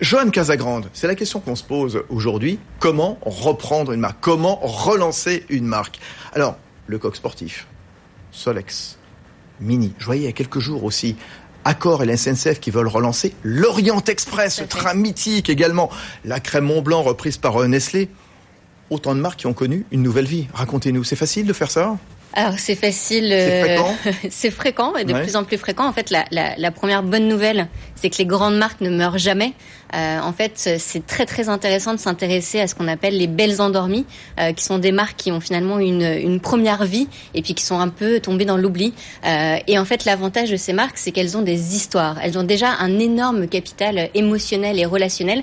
Johan 0.00 0.30
Casagrande, 0.30 0.86
c'est 0.92 1.06
la 1.06 1.14
question 1.14 1.40
qu'on 1.40 1.56
se 1.56 1.64
pose 1.64 2.02
aujourd'hui, 2.16 2.58
comment 2.78 3.18
reprendre 3.20 3.92
une 3.92 4.00
marque, 4.00 4.16
comment 4.20 4.58
relancer 4.62 5.44
une 5.50 5.66
marque? 5.66 6.00
Alors, 6.32 6.56
le 6.86 6.98
coq 6.98 7.14
sportif, 7.14 7.66
Solex, 8.32 8.98
Mini, 9.60 9.92
je 9.98 10.06
voyais 10.06 10.22
il 10.22 10.24
y 10.24 10.28
a 10.28 10.32
quelques 10.32 10.58
jours 10.58 10.84
aussi 10.84 11.16
Accor 11.64 12.02
et 12.02 12.06
la 12.06 12.16
SNCF 12.16 12.58
qui 12.60 12.70
veulent 12.70 12.88
relancer 12.88 13.34
l'Orient 13.42 14.02
Express, 14.04 14.60
le 14.60 14.66
train 14.66 14.94
mythique 14.94 15.50
également, 15.50 15.90
la 16.24 16.40
crème 16.40 16.64
Mont 16.64 16.80
Blanc 16.80 17.02
reprise 17.02 17.36
par 17.36 17.60
euh, 17.60 17.66
Nestlé. 17.66 18.08
Autant 18.88 19.16
de 19.16 19.20
marques 19.20 19.40
qui 19.40 19.48
ont 19.48 19.52
connu 19.52 19.84
une 19.90 20.02
nouvelle 20.02 20.26
vie. 20.26 20.46
Racontez-nous, 20.54 21.02
c'est 21.02 21.16
facile 21.16 21.44
de 21.44 21.52
faire 21.52 21.72
ça? 21.72 21.96
Alors 22.34 22.58
c'est 22.58 22.76
facile, 22.76 23.30
c'est 24.30 24.50
fréquent? 24.50 24.94
et 24.94 25.04
de 25.04 25.12
plus 25.14 25.36
en 25.36 25.42
plus 25.42 25.58
fréquent. 25.58 25.88
En 25.88 25.92
fait, 25.92 26.10
la, 26.10 26.24
la, 26.30 26.54
la 26.56 26.70
première 26.70 27.02
bonne 27.02 27.26
nouvelle, 27.26 27.68
c'est 27.96 28.10
que 28.10 28.18
les 28.18 28.26
grandes 28.26 28.56
marques 28.58 28.80
ne 28.80 28.90
meurent 28.90 29.18
jamais. 29.18 29.54
Euh, 29.94 30.18
en 30.20 30.32
fait, 30.32 30.52
c'est 30.78 31.06
très 31.06 31.26
très 31.26 31.48
intéressant 31.48 31.94
de 31.94 31.98
s'intéresser 31.98 32.60
à 32.60 32.66
ce 32.66 32.74
qu'on 32.74 32.88
appelle 32.88 33.16
les 33.16 33.26
belles 33.26 33.60
endormies, 33.60 34.06
euh, 34.40 34.52
qui 34.52 34.64
sont 34.64 34.78
des 34.78 34.92
marques 34.92 35.16
qui 35.16 35.32
ont 35.32 35.40
finalement 35.40 35.78
une, 35.78 36.02
une, 36.02 36.40
première 36.40 36.84
vie 36.84 37.08
et 37.34 37.42
puis 37.42 37.54
qui 37.54 37.64
sont 37.64 37.78
un 37.78 37.88
peu 37.88 38.20
tombées 38.20 38.44
dans 38.44 38.56
l'oubli. 38.56 38.94
Euh, 39.24 39.56
et 39.66 39.78
en 39.78 39.84
fait, 39.84 40.04
l'avantage 40.04 40.50
de 40.50 40.56
ces 40.56 40.72
marques, 40.72 40.98
c'est 40.98 41.12
qu'elles 41.12 41.36
ont 41.36 41.42
des 41.42 41.74
histoires. 41.74 42.16
Elles 42.22 42.38
ont 42.38 42.42
déjà 42.42 42.70
un 42.78 42.98
énorme 42.98 43.48
capital 43.48 44.10
émotionnel 44.14 44.78
et 44.78 44.84
relationnel 44.84 45.42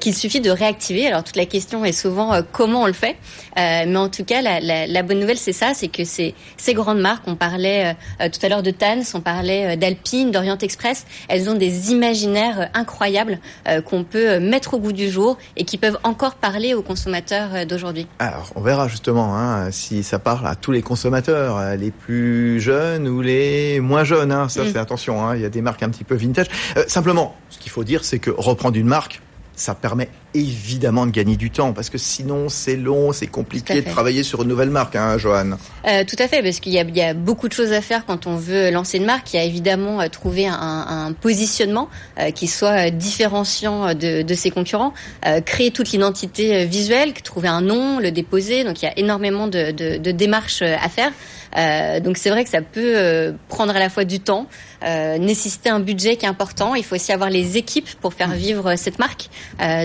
qu'il 0.00 0.14
suffit 0.14 0.40
de 0.40 0.50
réactiver. 0.50 1.06
Alors 1.06 1.24
toute 1.24 1.36
la 1.36 1.46
question 1.46 1.84
est 1.84 1.92
souvent 1.92 2.40
comment 2.52 2.82
on 2.82 2.86
le 2.86 2.92
fait, 2.92 3.16
mais 3.56 3.96
en 3.96 4.08
tout 4.08 4.24
cas, 4.24 4.42
la 4.42 5.02
bonne 5.02 5.20
nouvelle, 5.20 5.38
c'est 5.38 5.52
ça, 5.52 5.74
c'est 5.74 5.88
que 5.88 6.04
ces, 6.04 6.34
ces 6.56 6.74
grandes 6.74 7.00
marques, 7.00 7.24
on 7.26 7.36
parlait 7.36 7.96
tout 8.18 8.38
à 8.42 8.48
l'heure 8.48 8.62
de 8.62 8.70
Tans, 8.70 9.02
on 9.14 9.20
parlait 9.20 9.76
d'Alpine, 9.76 10.30
d'Orient 10.30 10.58
Express, 10.58 11.06
elles 11.28 11.48
ont 11.48 11.54
des 11.54 11.92
imaginaires 11.92 12.70
incroyables 12.74 13.38
qu'on 13.82 14.04
peut 14.04 14.38
mettre 14.38 14.74
au 14.74 14.78
goût 14.78 14.92
du 14.92 15.10
jour 15.10 15.38
et 15.56 15.64
qui 15.64 15.78
peuvent 15.78 15.98
encore 16.02 16.34
parler 16.34 16.74
aux 16.74 16.82
consommateurs 16.82 17.66
d'aujourd'hui. 17.66 18.06
Alors, 18.18 18.50
on 18.54 18.60
verra 18.60 18.88
justement 18.88 19.36
hein, 19.36 19.70
si 19.70 20.02
ça 20.02 20.18
parle 20.18 20.46
à 20.46 20.54
tous 20.54 20.72
les 20.72 20.82
consommateurs, 20.82 21.58
euh, 21.58 21.76
les 21.76 21.90
plus 21.90 22.60
jeunes 22.60 23.08
ou 23.08 23.20
les 23.20 23.80
moins 23.80 24.04
jeunes. 24.04 24.32
Hein. 24.32 24.48
Ça, 24.48 24.64
mm. 24.64 24.72
c'est 24.72 24.78
attention. 24.78 25.26
Hein, 25.26 25.36
il 25.36 25.42
y 25.42 25.44
a 25.44 25.50
des 25.50 25.62
marques 25.62 25.82
un 25.82 25.90
petit 25.90 26.04
peu 26.04 26.14
vintage. 26.14 26.46
Euh, 26.76 26.84
simplement, 26.86 27.34
ce 27.50 27.58
qu'il 27.58 27.70
faut 27.70 27.84
dire, 27.84 28.04
c'est 28.04 28.18
que 28.18 28.30
reprendre 28.30 28.76
une 28.76 28.86
marque, 28.86 29.20
ça 29.54 29.74
permet 29.74 30.08
évidemment 30.34 31.06
de 31.06 31.10
gagner 31.10 31.36
du 31.36 31.50
temps 31.50 31.72
parce 31.72 31.90
que 31.90 31.98
sinon 31.98 32.48
c'est 32.48 32.76
long, 32.76 33.12
c'est 33.12 33.26
compliqué 33.26 33.82
de 33.82 33.90
travailler 33.90 34.22
sur 34.22 34.42
une 34.42 34.48
nouvelle 34.48 34.70
marque, 34.70 34.96
hein, 34.96 35.18
Johan. 35.18 35.52
Euh, 35.86 36.04
tout 36.04 36.16
à 36.18 36.28
fait, 36.28 36.42
parce 36.42 36.60
qu'il 36.60 36.72
y, 36.72 36.76
y, 36.76 37.02
a 37.02 37.14
beaucoup 37.14 37.48
de 37.48 37.52
choses 37.52 37.72
à 37.72 37.80
faire 37.80 38.06
quand 38.06 38.26
on 38.26 38.36
veut 38.36 38.70
lancer 38.70 38.98
une 38.98 39.04
marque. 39.04 39.32
Il 39.34 39.36
y 39.36 39.40
a 39.40 39.44
évidemment 39.44 40.00
euh, 40.00 40.08
trouver 40.08 40.46
un, 40.46 40.54
un 40.56 41.12
positionnement 41.12 41.88
euh, 42.18 42.30
qui 42.30 42.46
soit 42.46 42.90
différenciant 42.90 43.94
de, 43.94 44.22
de 44.22 44.34
ses 44.34 44.50
concurrents, 44.50 44.94
euh, 45.26 45.40
créer 45.40 45.70
toute 45.70 45.92
l'identité 45.92 46.64
visuelle, 46.66 47.12
trouver 47.12 47.48
un 47.48 47.60
nom, 47.60 47.98
le 47.98 48.10
déposer. 48.10 48.64
Donc 48.64 48.82
il 48.82 48.86
y 48.86 48.88
a 48.88 48.98
énormément 48.98 49.48
de, 49.48 49.70
de, 49.70 49.98
de 49.98 50.10
démarches 50.10 50.62
à 50.62 50.88
faire. 50.88 51.12
Euh, 51.58 52.00
donc 52.00 52.16
c'est 52.16 52.30
vrai 52.30 52.44
que 52.44 52.50
ça 52.50 52.62
peut 52.62 53.34
prendre 53.48 53.76
à 53.76 53.78
la 53.78 53.90
fois 53.90 54.04
du 54.04 54.20
temps, 54.20 54.46
nécessiter 54.82 55.68
un 55.68 55.80
budget 55.80 56.16
qui 56.16 56.24
est 56.24 56.28
important. 56.28 56.74
Il 56.74 56.84
faut 56.84 56.94
aussi 56.94 57.12
avoir 57.12 57.28
les 57.30 57.56
équipes 57.56 57.88
pour 58.00 58.14
faire 58.14 58.30
vivre 58.30 58.74
cette 58.76 58.98
marque. 58.98 59.28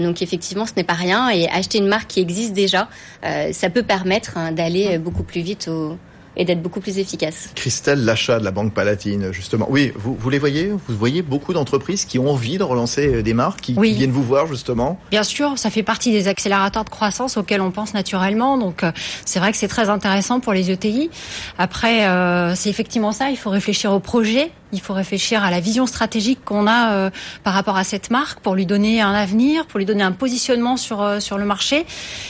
donc 0.01 0.21
effectivement 0.21 0.36
effectivement, 0.37 0.65
ce 0.65 0.73
n'est 0.77 0.83
pas 0.83 0.93
rien. 0.93 1.29
Et 1.29 1.49
acheter 1.49 1.79
une 1.79 1.87
marque 1.87 2.07
qui 2.07 2.19
existe 2.19 2.53
déjà, 2.53 2.87
euh, 3.25 3.49
ça 3.51 3.69
peut 3.69 3.83
permettre 3.83 4.37
hein, 4.37 4.51
d'aller 4.51 4.97
beaucoup 4.99 5.23
plus 5.23 5.41
vite 5.41 5.67
au, 5.67 5.97
et 6.39 6.45
d'être 6.45 6.61
beaucoup 6.61 6.79
plus 6.79 6.99
efficace. 6.99 7.49
Christelle 7.55 8.05
Lachat 8.05 8.37
de 8.39 8.43
la 8.45 8.51
Banque 8.51 8.71
Palatine, 8.73 9.31
justement. 9.31 9.65
Oui, 9.71 9.91
vous, 9.95 10.15
vous 10.15 10.29
les 10.29 10.37
voyez? 10.37 10.67
Vous 10.87 10.95
voyez 10.95 11.23
beaucoup 11.23 11.51
d'entreprises 11.53 12.05
qui 12.05 12.19
ont 12.19 12.29
envie 12.29 12.59
de 12.59 12.63
relancer 12.63 13.07
euh, 13.07 13.23
des 13.23 13.33
marques, 13.33 13.61
qui, 13.61 13.73
Oui. 13.75 13.91
qui 13.91 13.97
viennent 13.97 14.11
vous 14.11 14.23
voir 14.23 14.45
justement? 14.45 14.99
Bien 15.09 15.23
sûr, 15.23 15.57
ça 15.57 15.71
fait 15.71 15.81
partie 15.81 16.11
des 16.11 16.27
accélérateurs 16.27 16.85
de 16.85 16.91
croissance 16.91 17.37
auxquels 17.37 17.61
on 17.61 17.71
pense 17.71 17.95
naturellement. 17.95 18.59
Donc, 18.59 18.83
euh, 18.83 18.91
c'est 19.25 19.39
vrai 19.39 19.51
que 19.51 19.57
c'est 19.57 19.67
très 19.67 19.89
intéressant 19.89 20.39
pour 20.39 20.53
les 20.53 20.69
ETI. 20.69 21.09
Après, 21.57 22.07
euh, 22.07 22.53
c'est 22.53 22.69
effectivement 22.69 23.11
ça. 23.11 23.31
Il 23.31 23.37
faut 23.37 23.49
réfléchir 23.49 23.91
au 23.91 23.99
projet. 23.99 24.51
Il 24.73 24.81
faut 24.81 24.93
réfléchir 24.93 25.43
à 25.43 25.51
la 25.51 25.59
vision 25.59 25.85
stratégique 25.85 26.39
qu'on 26.43 26.67
a 26.67 26.91
euh, 26.91 27.09
par 27.43 27.53
rapport 27.53 27.77
à 27.77 27.83
cette 27.83 28.11
marque 28.11 28.41
pour 28.41 28.53
lui 28.53 28.65
donner 28.65 29.01
un 29.01 29.13
avenir, 29.13 29.65
pour 29.65 29.79
lui 29.79 29.85
donner 29.85 30.03
un 30.03 30.11
positionnement 30.11 30.75
sur 30.75 31.01
euh, 31.01 31.19
sur 31.19 31.37
le 31.37 31.45
marché. 31.45 31.85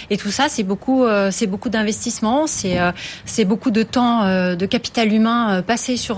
Et 0.10 0.18
tout 0.18 0.30
ça, 0.30 0.48
c'est 0.50 0.64
beaucoup, 0.64 1.04
euh, 1.04 1.32
c'est 1.32 1.48
beaucoup 1.48 1.70
d'investissement, 1.70 2.46
c'est 2.46 2.80
euh, 2.80 2.92
c'est 3.26 3.46
beaucoup 3.46 3.72
de 3.72 3.84
temps, 3.84 4.24
euh, 4.24 4.56
de 4.56 4.66
capital 4.66 5.12
humain 5.12 5.58
euh, 5.58 5.62
passé 5.62 5.98
sur 5.98 6.18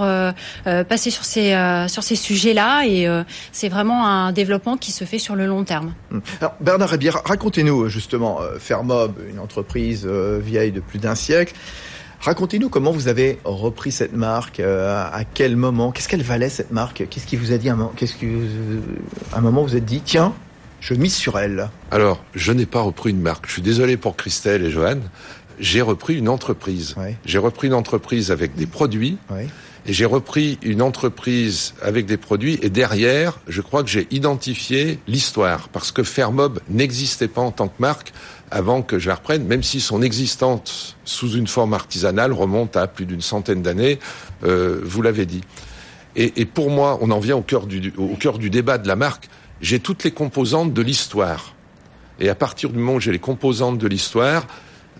passé 0.65 1.09
sur 1.09 1.23
ces 1.23 1.55
sur 1.87 2.03
ces 2.03 2.15
sujets-là. 2.15 2.83
Et 2.85 3.07
euh, 3.07 3.23
c'est 3.51 3.69
vraiment 3.69 4.07
un 4.07 4.31
développement 4.31 4.77
qui 4.77 4.91
se 4.91 5.05
fait 5.05 5.19
sur 5.19 5.35
le 5.35 5.45
long 5.45 5.63
terme. 5.63 5.93
Alors, 6.41 6.55
Bernard 6.59 6.89
Rébière, 6.89 7.21
racontez-nous 7.23 7.87
justement, 7.87 8.39
Fermob, 8.59 9.13
une 9.29 9.39
entreprise 9.39 10.05
vieille 10.05 10.71
de 10.71 10.81
plus 10.81 10.99
d'un 10.99 11.15
siècle. 11.15 11.53
Racontez-nous 12.21 12.69
comment 12.69 12.91
vous 12.91 13.07
avez 13.07 13.39
repris 13.45 13.91
cette 13.91 14.13
marque, 14.13 14.59
euh, 14.59 15.03
à 15.11 15.23
quel 15.23 15.55
moment, 15.55 15.91
qu'est-ce 15.91 16.09
qu'elle 16.09 16.21
valait 16.23 16.49
cette 16.49 16.71
marque 16.71 17.05
Qu'est-ce 17.09 17.25
qui 17.25 17.37
vous 17.37 17.53
a 17.53 17.57
dit, 17.57 17.69
un 17.69 17.75
moment- 17.75 17.93
qu'est-ce 17.95 18.15
que, 18.15 18.25
vous- 18.25 18.81
à 19.33 19.37
un 19.37 19.41
moment 19.41 19.63
vous 19.63 19.75
êtes 19.77 19.85
dit, 19.85 20.01
tiens, 20.03 20.33
je 20.81 20.93
mise 20.93 21.13
sur 21.15 21.39
elle. 21.39 21.69
Alors, 21.91 22.21
je 22.35 22.51
n'ai 22.51 22.65
pas 22.65 22.81
repris 22.81 23.11
une 23.11 23.21
marque. 23.21 23.47
Je 23.47 23.53
suis 23.53 23.61
désolé 23.61 23.95
pour 23.97 24.15
Christelle 24.17 24.63
et 24.65 24.69
Johan. 24.71 24.97
J'ai 25.59 25.81
repris 25.81 26.17
une 26.17 26.29
entreprise. 26.29 26.95
Ouais. 26.97 27.17
J'ai 27.25 27.37
repris 27.37 27.67
une 27.67 27.73
entreprise 27.73 28.31
avec 28.31 28.55
des 28.55 28.65
produits 28.65 29.17
et 29.85 29.91
j'ai 29.93 30.05
repris 30.05 30.57
une 30.61 30.81
entreprise 30.81 31.73
avec 31.81 32.05
des 32.05 32.15
produits 32.15 32.59
et 32.61 32.69
derrière, 32.69 33.39
je 33.47 33.59
crois 33.61 33.83
que 33.83 33.89
j'ai 33.89 34.07
identifié 34.11 34.99
l'histoire 35.07 35.67
parce 35.69 35.91
que 35.91 36.03
Fermob 36.03 36.59
n'existait 36.69 37.27
pas 37.27 37.41
en 37.41 37.51
tant 37.51 37.67
que 37.67 37.75
marque 37.79 38.13
avant 38.51 38.81
que 38.81 38.99
je 38.99 39.09
la 39.09 39.15
reprenne, 39.15 39.45
même 39.45 39.63
si 39.63 39.79
son 39.79 40.01
existence 40.01 40.95
sous 41.05 41.33
une 41.33 41.47
forme 41.47 41.73
artisanale 41.73 42.33
remonte 42.33 42.75
à 42.77 42.87
plus 42.87 43.05
d'une 43.05 43.21
centaine 43.21 43.61
d'années, 43.61 43.99
euh, 44.43 44.81
vous 44.83 45.01
l'avez 45.01 45.25
dit. 45.25 45.41
Et, 46.15 46.41
et 46.41 46.45
pour 46.45 46.69
moi, 46.69 46.97
on 47.01 47.11
en 47.11 47.19
vient 47.19 47.37
au 47.37 47.41
cœur 47.41 47.67
du, 47.67 47.93
au 47.97 48.15
cœur 48.15 48.39
du 48.39 48.49
débat 48.49 48.77
de 48.77 48.87
la 48.87 48.95
marque. 48.95 49.29
J'ai 49.61 49.79
toutes 49.79 50.03
les 50.03 50.11
composantes 50.11 50.73
de 50.73 50.81
l'histoire. 50.81 51.53
Et 52.19 52.29
à 52.29 52.35
partir 52.35 52.69
du 52.69 52.79
moment 52.79 52.95
où 52.95 52.99
j'ai 52.99 53.11
les 53.11 53.19
composantes 53.19 53.77
de 53.77 53.87
l'histoire, 53.87 54.47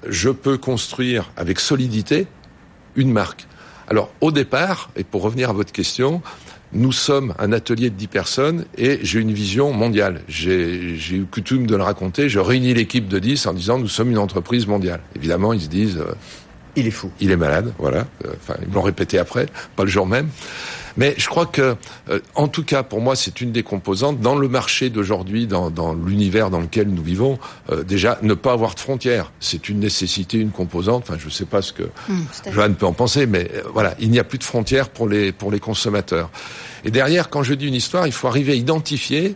je 0.07 0.29
peux 0.29 0.57
construire 0.57 1.31
avec 1.35 1.59
solidité 1.59 2.27
une 2.95 3.11
marque. 3.11 3.47
Alors, 3.87 4.11
au 4.21 4.31
départ, 4.31 4.91
et 4.95 5.03
pour 5.03 5.23
revenir 5.23 5.49
à 5.49 5.53
votre 5.53 5.71
question, 5.71 6.21
nous 6.73 6.91
sommes 6.91 7.33
un 7.39 7.51
atelier 7.51 7.89
de 7.89 7.95
10 7.95 8.07
personnes 8.07 8.65
et 8.77 8.99
j'ai 9.01 9.19
une 9.19 9.33
vision 9.33 9.73
mondiale. 9.73 10.21
J'ai 10.27 10.91
eu 11.11 11.25
coutume 11.29 11.65
de 11.65 11.75
le 11.75 11.83
raconter. 11.83 12.29
Je 12.29 12.39
réunis 12.39 12.73
l'équipe 12.73 13.07
de 13.07 13.17
10 13.19 13.47
en 13.47 13.53
disant 13.53 13.79
nous 13.79 13.87
sommes 13.87 14.11
une 14.11 14.17
entreprise 14.19 14.67
mondiale. 14.67 15.01
Évidemment, 15.15 15.53
ils 15.53 15.61
se 15.61 15.67
disent 15.67 15.97
euh, 15.97 16.13
Il 16.75 16.85
est 16.87 16.91
fou. 16.91 17.09
il 17.19 17.31
est 17.31 17.37
malade, 17.37 17.73
voilà. 17.79 18.05
Euh, 18.25 18.33
Enfin, 18.41 18.55
ils 18.61 18.67
me 18.69 18.73
l'ont 18.75 18.81
répété 18.83 19.17
après, 19.17 19.47
pas 19.75 19.83
le 19.83 19.89
jour 19.89 20.05
même. 20.05 20.29
Mais 20.97 21.13
je 21.17 21.27
crois 21.27 21.45
que, 21.45 21.75
euh, 22.09 22.19
en 22.35 22.47
tout 22.47 22.63
cas, 22.63 22.83
pour 22.83 23.01
moi, 23.01 23.15
c'est 23.15 23.41
une 23.41 23.51
des 23.51 23.63
composantes 23.63 24.19
dans 24.19 24.35
le 24.35 24.47
marché 24.47 24.89
d'aujourd'hui, 24.89 25.47
dans, 25.47 25.69
dans 25.69 25.93
l'univers 25.93 26.49
dans 26.49 26.59
lequel 26.59 26.87
nous 26.89 27.03
vivons. 27.03 27.39
euh, 27.71 27.83
déjà, 27.83 28.17
ne 28.21 28.33
pas 28.33 28.53
avoir 28.53 28.75
de 28.75 28.79
frontières, 28.79 29.31
c'est 29.39 29.69
une 29.69 29.79
nécessité, 29.79 30.37
une 30.37 30.51
composante. 30.51 31.03
Enfin, 31.07 31.17
je 31.19 31.25
ne 31.25 31.31
sais 31.31 31.45
pas 31.45 31.61
ce 31.61 31.73
que. 31.73 31.83
Joanne 32.51 32.75
peut 32.75 32.85
en 32.85 32.93
penser, 32.93 33.25
mais 33.25 33.49
euh, 33.53 33.61
voilà, 33.73 33.95
il 33.99 34.09
n'y 34.09 34.19
a 34.19 34.23
plus 34.23 34.37
de 34.37 34.43
frontières 34.43 34.89
pour 34.89 35.07
les 35.07 35.31
pour 35.31 35.51
les 35.51 35.59
consommateurs. 35.59 36.29
Et 36.85 36.91
derrière, 36.91 37.29
quand 37.29 37.43
je 37.43 37.53
dis 37.53 37.67
une 37.67 37.75
histoire, 37.75 38.07
il 38.07 38.13
faut 38.13 38.27
arriver 38.27 38.53
à 38.53 38.55
identifier 38.55 39.35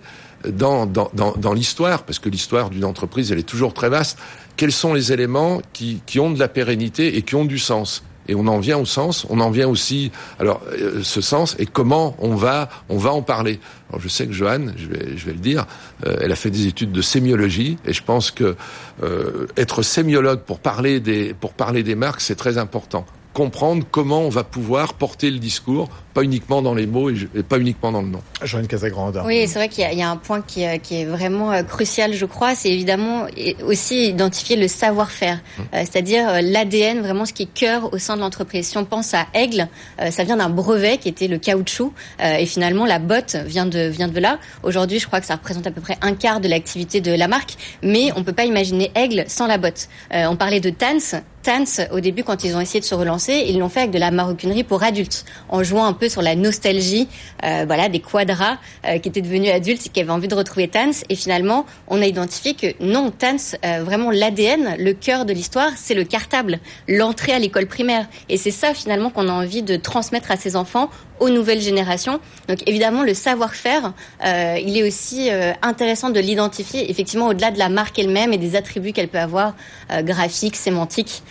dans 0.50 0.86
dans 0.86 1.10
dans, 1.14 1.34
dans 1.34 1.54
l'histoire, 1.54 2.04
parce 2.04 2.20
que 2.20 2.30
l'histoire 2.30 2.70
d'une 2.70 2.86
entreprise, 2.86 3.32
elle 3.32 3.40
est 3.40 3.44
toujours 3.44 3.74
très 3.74 3.90
vaste. 3.90 4.18
Quels 4.58 4.72
sont 4.72 4.94
les 4.94 5.12
éléments 5.12 5.62
qui 5.74 6.02
qui 6.06 6.20
ont 6.20 6.32
de 6.32 6.40
la 6.40 6.48
pérennité 6.48 7.18
et 7.18 7.22
qui 7.22 7.36
ont 7.36 7.46
du 7.46 7.60
sens 7.60 8.04
et 8.28 8.36
on 8.36 8.48
en 8.48 8.60
vient 8.60 8.78
au 8.78 8.86
sens, 8.86 9.26
on 9.30 9.40
en 9.40 9.50
vient 9.50 9.68
aussi, 9.68 10.12
alors 10.40 10.62
euh, 10.72 11.02
ce 11.04 11.22
sens 11.22 11.56
et 11.60 11.66
comment 11.66 12.16
on 12.20 12.36
va, 12.36 12.70
on 12.90 12.98
va 12.98 13.12
en 13.12 13.22
parler. 13.22 13.60
Alors 13.90 14.02
je 14.02 14.08
sais 14.08 14.28
que 14.28 14.34
Joanne, 14.34 14.74
je 14.78 14.88
vais, 14.88 15.18
je 15.18 15.26
vais 15.26 15.34
le 15.34 15.40
dire, 15.40 15.66
euh, 16.06 16.18
elle 16.22 16.32
a 16.32 16.36
fait 16.36 16.50
des 16.50 16.68
études 16.68 16.92
de 16.92 17.02
sémiologie 17.02 17.78
et 17.86 17.94
je 17.94 18.04
pense 18.04 18.32
que 18.32 18.56
euh, 19.04 19.48
être 19.58 19.82
sémiologue 19.82 20.42
pour 20.42 20.60
parler 20.60 21.00
des, 21.00 21.34
pour 21.34 21.54
parler 21.54 21.84
des 21.84 21.96
marques, 21.96 22.22
c'est 22.22 22.36
très 22.36 22.58
important. 22.58 23.06
Comprendre 23.34 23.86
comment 23.90 24.22
on 24.22 24.30
va 24.30 24.44
pouvoir 24.44 24.94
porter 24.94 25.32
le 25.32 25.40
discours, 25.40 25.90
pas 26.14 26.22
uniquement 26.24 26.62
dans 26.62 26.74
les 26.76 26.86
mots 26.86 27.10
et, 27.10 27.16
je- 27.16 27.28
et 27.36 27.44
pas 27.44 27.58
uniquement 27.58 27.92
dans 27.92 28.02
le 28.02 28.08
nom. 28.08 28.22
Joanne 28.44 28.68
Casagrande. 28.68 29.22
Oui, 29.26 29.48
c'est 29.48 29.60
vrai 29.60 29.70
qu'il 29.70 29.84
y, 29.84 29.88
a- 29.88 29.92
il 29.92 29.98
y 30.00 30.04
a 30.04 30.10
un 30.10 30.18
point 30.18 30.42
qui, 30.42 30.62
est- 30.64 30.80
qui 30.80 31.02
est 31.02 31.06
vraiment 31.06 31.52
euh, 31.52 31.64
crucial, 31.64 32.14
je 32.14 32.26
crois, 32.26 32.56
c'est 32.56 32.70
évidemment 32.70 33.26
aussi 33.66 34.10
identifier 34.10 34.56
le 34.56 34.68
savoir-faire, 34.68 35.40
Euh, 35.74 35.80
c'est-à-dire 35.82 36.28
euh, 36.30 36.42
l'ADN, 36.42 37.00
vraiment 37.02 37.26
ce 37.26 37.34
qui 37.34 37.44
est 37.44 37.54
cœur 37.54 37.94
au 37.94 37.98
sein 37.98 38.16
de 38.16 38.22
l'entreprise. 38.22 38.68
Si 38.68 38.78
on 38.78 38.86
pense 38.86 39.14
à 39.14 39.26
Aigle, 39.34 39.68
euh, 40.02 40.12
ça 40.12 40.24
vient 40.24 40.38
d'un 40.38 40.50
brevet 40.50 40.98
qui 40.98 41.10
était 41.10 41.28
le 41.28 41.38
caoutchouc, 41.38 41.94
euh, 42.22 42.36
et 42.36 42.46
finalement 42.46 42.86
la 42.86 43.00
botte 43.00 43.36
vient 43.46 43.66
de 43.66 43.88
vient 43.88 44.08
de 44.08 44.20
là. 44.20 44.40
Aujourd'hui, 44.64 45.00
je 45.00 45.08
crois 45.08 45.20
que 45.20 45.26
ça 45.26 45.36
représente 45.36 45.66
à 45.68 45.72
peu 45.72 45.82
près 45.82 45.98
un 46.02 46.14
quart 46.14 46.40
de 46.40 46.48
l'activité 46.48 47.02
de 47.02 47.12
la 47.12 47.28
marque, 47.28 47.56
mais 47.82 48.12
on 48.16 48.24
peut 48.24 48.34
pas 48.34 48.46
imaginer 48.46 48.92
Aigle 48.96 49.24
sans 49.28 49.48
la 49.48 49.58
botte. 49.58 49.88
Euh, 50.14 50.26
on 50.30 50.36
parlait 50.36 50.60
de 50.60 50.70
Tans. 50.70 51.22
Tans, 51.44 51.66
au 51.92 52.00
début, 52.00 52.24
quand 52.24 52.46
ils 52.46 52.56
ont 52.56 52.62
essayé 52.62 52.80
de 52.80 52.86
se 52.86 52.96
relancer, 52.96 53.46
ils 53.50 53.60
l'ont 53.60 53.68
fait 53.68 53.82
avec 53.82 53.92
de 53.92 54.00
la 54.00 54.12
maroquinerie 54.12 54.64
pour 54.64 54.82
adultes, 54.82 55.26
en 55.50 55.62
jouant 55.62 55.84
un 55.86 55.92
peu 55.92 56.03
sur 56.10 56.22
la 56.22 56.36
nostalgie, 56.36 57.08
euh, 57.44 57.64
voilà, 57.66 57.90
des 57.90 58.00
quadras 58.00 58.58
euh, 58.86 58.98
qui 59.00 59.10
étaient 59.10 59.22
devenus 59.22 59.52
adultes 59.52 59.86
et 59.86 59.90
qui 59.90 60.00
avaient 60.00 60.12
envie 60.12 60.28
de 60.28 60.36
retrouver 60.36 60.68
Tans. 60.68 60.92
Et 61.10 61.16
finalement, 61.16 61.66
on 61.88 62.02
a 62.02 62.06
identifié 62.06 62.54
que 62.54 62.68
non, 62.84 63.12
Tans, 63.12 63.38
euh, 63.66 63.84
vraiment 63.84 64.12
l'ADN, 64.12 64.76
le 64.80 64.94
cœur 64.94 65.26
de 65.26 65.34
l'histoire, 65.34 65.72
c'est 65.76 65.94
le 65.94 66.04
cartable, 66.04 66.60
l'entrée 66.88 67.34
à 67.34 67.40
l'école 67.40 67.68
primaire. 67.68 68.08
Et 68.30 68.38
c'est 68.38 68.52
ça 68.52 68.74
finalement 68.74 69.10
qu'on 69.10 69.28
a 69.28 69.32
envie 69.32 69.64
de 69.64 69.76
transmettre 69.76 70.32
à 70.32 70.38
ses 70.38 70.56
enfants, 70.56 70.90
aux 71.20 71.30
nouvelles 71.30 71.62
générations. 71.62 72.20
Donc 72.48 72.60
évidemment, 72.68 73.04
le 73.04 73.14
savoir-faire, 73.14 73.94
euh, 74.26 74.58
il 74.62 74.78
est 74.78 74.88
aussi 74.88 75.30
euh, 75.30 75.54
intéressant 75.62 76.10
de 76.10 76.20
l'identifier, 76.20 76.90
effectivement, 76.90 77.28
au-delà 77.28 77.52
de 77.52 77.60
la 77.60 77.70
marque 77.70 77.98
elle-même 78.00 78.34
et 78.34 78.38
des 78.38 78.56
attributs 78.56 78.92
qu'elle 78.92 79.08
peut 79.08 79.20
avoir, 79.20 79.56
euh, 79.92 80.02
graphiques, 80.02 80.56
sémantiques 80.56 81.24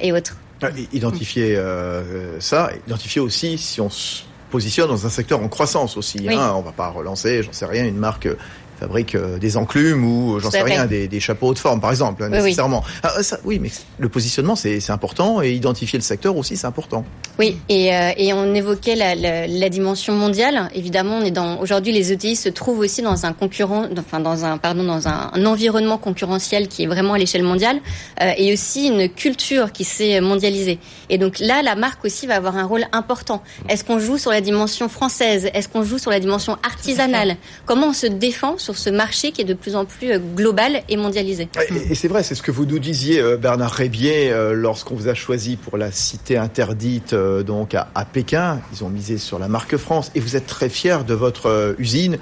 et 0.00 0.12
autres. 0.12 0.41
Euh, 0.64 0.70
Identifier 0.92 1.56
euh, 1.56 2.40
ça, 2.40 2.70
identifier 2.86 3.20
aussi 3.20 3.58
si 3.58 3.80
on 3.80 3.90
se 3.90 4.22
positionne 4.50 4.88
dans 4.88 5.06
un 5.06 5.08
secteur 5.08 5.40
en 5.40 5.48
croissance 5.48 5.96
aussi. 5.96 6.18
Oui. 6.20 6.34
Hein, 6.34 6.52
on 6.54 6.60
va 6.60 6.72
pas 6.72 6.88
relancer, 6.88 7.42
j'en 7.42 7.52
sais 7.52 7.64
rien, 7.64 7.86
une 7.86 7.96
marque 7.96 8.26
euh, 8.26 8.36
fabrique 8.82 9.14
euh, 9.14 9.38
des 9.38 9.56
enclumes 9.56 10.04
ou 10.04 10.34
euh, 10.36 10.40
j'en 10.40 10.50
sais 10.50 10.62
rien, 10.62 10.86
des, 10.86 11.06
des 11.06 11.20
chapeaux 11.20 11.48
haute 11.48 11.58
forme 11.58 11.80
par 11.80 11.90
exemple, 11.90 12.22
hein, 12.24 12.28
Oui, 12.30 12.38
oui. 12.38 12.42
nécessairement. 12.44 12.82
Ah, 13.02 13.22
ça, 13.22 13.38
oui, 13.44 13.58
mais 13.60 13.70
le 13.98 14.08
positionnement 14.08 14.56
c'est 14.56 14.80
c'est 14.80 14.92
important 14.92 15.40
et 15.42 15.52
identifier 15.52 15.98
le 15.98 16.02
secteur 16.02 16.36
aussi 16.36 16.56
c'est 16.56 16.66
important. 16.66 17.04
Oui, 17.38 17.56
et, 17.68 17.94
euh, 17.94 18.10
et 18.16 18.32
on 18.32 18.54
évoquait 18.54 18.94
la, 18.96 19.14
la, 19.14 19.46
la 19.46 19.68
dimension 19.70 20.12
mondiale. 20.14 20.68
Évidemment, 20.74 21.16
on 21.20 21.24
est 21.24 21.30
dans 21.30 21.58
aujourd'hui 21.60 21.92
les 21.92 22.12
ETI 22.12 22.36
se 22.36 22.48
trouvent 22.50 22.80
aussi 22.80 23.00
dans 23.02 23.24
un 23.24 23.32
concurrent, 23.32 23.86
enfin 23.98 24.20
dans 24.20 24.44
un 24.44 24.58
pardon 24.58 24.84
dans 24.84 25.06
un, 25.08 25.30
un 25.32 25.46
environnement 25.46 25.96
concurrentiel 25.98 26.68
qui 26.68 26.82
est 26.82 26.86
vraiment 26.86 27.14
à 27.14 27.18
l'échelle 27.18 27.42
mondiale 27.44 27.78
euh, 28.20 28.32
et 28.36 28.52
aussi 28.52 28.88
une 28.88 29.08
culture 29.08 29.72
qui 29.72 29.84
s'est 29.84 30.20
mondialisée. 30.20 30.78
Et 31.08 31.18
donc 31.18 31.38
là, 31.38 31.62
la 31.62 31.74
marque 31.76 32.04
aussi 32.04 32.26
va 32.26 32.34
avoir 32.36 32.56
un 32.56 32.64
rôle 32.64 32.84
important. 32.92 33.42
Est-ce 33.68 33.84
qu'on 33.84 33.98
joue 33.98 34.18
sur 34.18 34.30
la 34.30 34.40
dimension 34.40 34.88
française? 34.88 35.48
Est-ce 35.54 35.68
qu'on 35.68 35.84
joue 35.84 35.98
sur 35.98 36.10
la 36.10 36.20
dimension 36.20 36.56
artisanale? 36.64 37.36
Comment 37.66 37.88
on 37.88 37.92
se 37.92 38.06
défend 38.06 38.58
sur 38.58 38.71
ce 38.76 38.90
marché 38.90 39.32
qui 39.32 39.40
est 39.40 39.44
de 39.44 39.54
plus 39.54 39.76
en 39.76 39.84
plus 39.84 40.12
euh, 40.12 40.18
global 40.18 40.82
et 40.88 40.96
mondialisé 40.96 41.48
Et, 41.70 41.92
et 41.92 41.94
c'est 41.94 42.08
vrai, 42.08 42.22
c'est 42.22 42.34
ce 42.34 42.42
que 42.42 42.50
vous 42.50 42.66
nous 42.66 42.78
disiez, 42.78 43.20
euh, 43.20 43.36
Bernard 43.36 43.72
Rébier, 43.72 44.30
euh, 44.30 44.52
lorsqu'on 44.54 44.94
vous 44.94 45.08
a 45.08 45.14
choisi 45.14 45.56
pour 45.56 45.78
la 45.78 45.90
cité 45.90 46.36
interdite 46.36 47.12
euh, 47.12 47.42
donc 47.42 47.74
à, 47.74 47.88
à 47.94 48.04
Pékin. 48.04 48.60
Ils 48.72 48.84
ont 48.84 48.88
misé 48.88 49.18
sur 49.18 49.38
la 49.38 49.48
marque 49.48 49.76
France 49.76 50.10
et 50.14 50.20
vous 50.20 50.36
êtes 50.36 50.46
très 50.46 50.68
fier 50.68 51.04
de 51.04 51.14
votre 51.14 51.46
euh, 51.46 51.74
usine 51.78 52.18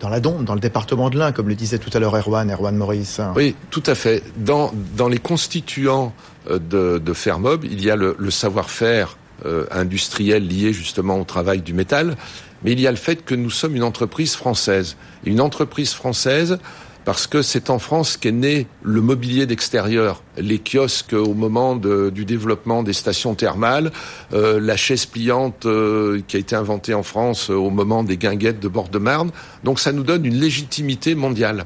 dans 0.00 0.08
la 0.08 0.20
Dombe, 0.20 0.44
dans 0.44 0.54
le 0.54 0.60
département 0.60 1.10
de 1.10 1.18
l'Ain, 1.18 1.30
comme 1.30 1.48
le 1.48 1.54
disait 1.54 1.78
tout 1.78 1.90
à 1.92 1.98
l'heure 1.98 2.16
Erwan, 2.16 2.50
Erwan 2.50 2.74
Maurice. 2.74 3.20
Oui, 3.36 3.54
tout 3.70 3.82
à 3.84 3.94
fait. 3.94 4.22
Dans, 4.38 4.72
dans 4.96 5.08
les 5.08 5.18
constituants 5.18 6.14
euh, 6.48 6.58
de, 6.58 6.98
de 6.98 7.12
Fermob, 7.12 7.64
il 7.64 7.84
y 7.84 7.90
a 7.90 7.96
le, 7.96 8.16
le 8.18 8.30
savoir-faire 8.30 9.18
euh, 9.44 9.66
industriel 9.70 10.46
lié 10.46 10.72
justement 10.72 11.18
au 11.18 11.24
travail 11.24 11.60
du 11.60 11.74
métal, 11.74 12.16
mais 12.64 12.72
il 12.72 12.80
y 12.80 12.86
a 12.86 12.90
le 12.90 12.96
fait 12.96 13.24
que 13.24 13.34
nous 13.34 13.50
sommes 13.50 13.76
une 13.76 13.82
entreprise 13.82 14.34
française. 14.34 14.96
Une 15.24 15.40
entreprise 15.40 15.92
française 15.92 16.58
parce 17.04 17.26
que 17.26 17.42
c'est 17.42 17.70
en 17.70 17.78
France 17.78 18.16
qu'est 18.16 18.30
né 18.30 18.66
le 18.82 19.00
mobilier 19.00 19.46
d'extérieur, 19.46 20.22
les 20.36 20.58
kiosques 20.58 21.14
au 21.14 21.34
moment 21.34 21.76
du 21.76 22.24
développement 22.24 22.82
des 22.82 22.92
stations 22.92 23.34
thermales, 23.34 23.90
euh, 24.32 24.60
la 24.60 24.76
chaise 24.76 25.06
pliante 25.06 25.66
euh, 25.66 26.20
qui 26.28 26.36
a 26.36 26.40
été 26.40 26.54
inventée 26.54 26.94
en 26.94 27.02
France 27.02 27.50
euh, 27.50 27.54
au 27.54 27.70
moment 27.70 28.04
des 28.04 28.16
guinguettes 28.16 28.60
de 28.60 28.68
bord 28.68 28.88
de 28.88 28.98
Marne. 28.98 29.30
Donc 29.64 29.80
ça 29.80 29.92
nous 29.92 30.02
donne 30.02 30.26
une 30.26 30.38
légitimité 30.38 31.14
mondiale. 31.14 31.64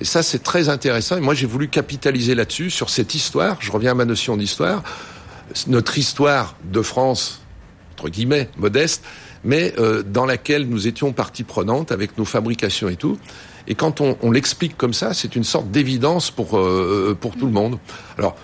Et 0.00 0.04
ça, 0.04 0.22
c'est 0.22 0.44
très 0.44 0.68
intéressant. 0.68 1.16
Et 1.16 1.20
moi, 1.20 1.34
j'ai 1.34 1.46
voulu 1.46 1.68
capitaliser 1.68 2.36
là-dessus, 2.36 2.70
sur 2.70 2.88
cette 2.88 3.16
histoire. 3.16 3.56
Je 3.58 3.72
reviens 3.72 3.90
à 3.90 3.94
ma 3.94 4.04
notion 4.04 4.36
d'histoire. 4.36 4.84
notre 5.66 5.98
histoire 5.98 6.54
de 6.64 6.82
France, 6.82 7.40
entre 7.98 8.10
guillemets, 8.10 8.48
modeste, 8.56 9.04
mais 9.42 9.74
euh, 9.78 10.02
dans 10.02 10.24
laquelle 10.24 10.68
nous 10.68 10.86
étions 10.86 11.12
partie 11.12 11.42
prenante 11.42 11.90
avec 11.90 12.16
nos 12.16 12.24
fabrications 12.24 12.88
et 12.88 12.96
tout. 12.96 13.18
Et 13.66 13.74
quand 13.74 14.00
on, 14.00 14.30
l'explique 14.30 14.76
comme 14.78 14.94
ça, 14.94 15.12
c'est 15.12 15.36
une 15.36 15.44
sorte 15.44 15.70
d'évidence 15.70 16.30
pour 16.30 16.56
euh, 16.56 17.16
pour 17.20 17.36
tout 17.36 17.44
le 17.44 17.52
monde. 17.52 17.78
Alors, 18.16 18.36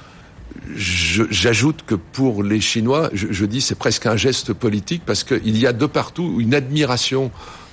j'ajoute 0.76 1.84
que 1.86 1.94
pour 1.94 2.42
les 2.42 2.60
Chinois, 2.60 3.10
je, 3.12 3.28
je 3.30 3.44
dis 3.46 3.60
c'est 3.60 3.74
presque 3.74 4.06
un 4.06 4.16
geste 4.16 4.52
politique 4.52 5.02
parce 5.06 5.24
qu'il 5.24 5.56
y 5.56 5.66
a 5.66 5.72
de 5.72 5.86
partout 5.86 6.36
une 6.40 6.54
admiration 6.54 7.30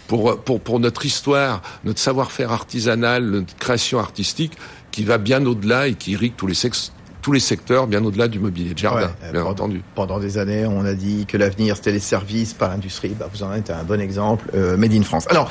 pour, 0.07 0.37
pour, 0.41 0.61
pour 0.61 0.79
notre 0.79 1.05
histoire, 1.05 1.61
notre 1.83 1.99
savoir-faire 1.99 2.51
artisanal, 2.51 3.23
notre 3.23 3.55
création 3.55 3.99
artistique 3.99 4.53
qui 4.91 5.03
va 5.03 5.17
bien 5.17 5.45
au-delà 5.45 5.87
et 5.87 5.95
qui 5.95 6.11
irrigue 6.11 6.33
tous 6.35 6.47
les 6.47 6.53
sexes 6.53 6.91
tous 7.21 7.31
les 7.31 7.39
secteurs, 7.39 7.87
bien 7.87 8.03
au-delà 8.03 8.27
du 8.27 8.39
mobilier 8.39 8.73
de 8.73 8.79
jardin, 8.79 9.11
bien 9.21 9.41
pendant, 9.41 9.49
entendu. 9.49 9.81
Pendant 9.95 10.19
des 10.19 10.37
années, 10.37 10.65
on 10.65 10.85
a 10.85 10.93
dit 10.93 11.25
que 11.27 11.37
l'avenir 11.37 11.75
c'était 11.75 11.91
les 11.91 11.99
services, 11.99 12.53
pas 12.53 12.67
l'industrie. 12.67 13.15
Bah, 13.17 13.29
vous 13.33 13.43
en 13.43 13.53
êtes 13.53 13.69
un 13.69 13.83
bon 13.83 14.01
exemple, 14.01 14.49
euh, 14.55 14.77
Made 14.77 14.93
in 14.93 15.03
France. 15.03 15.27
Alors, 15.29 15.49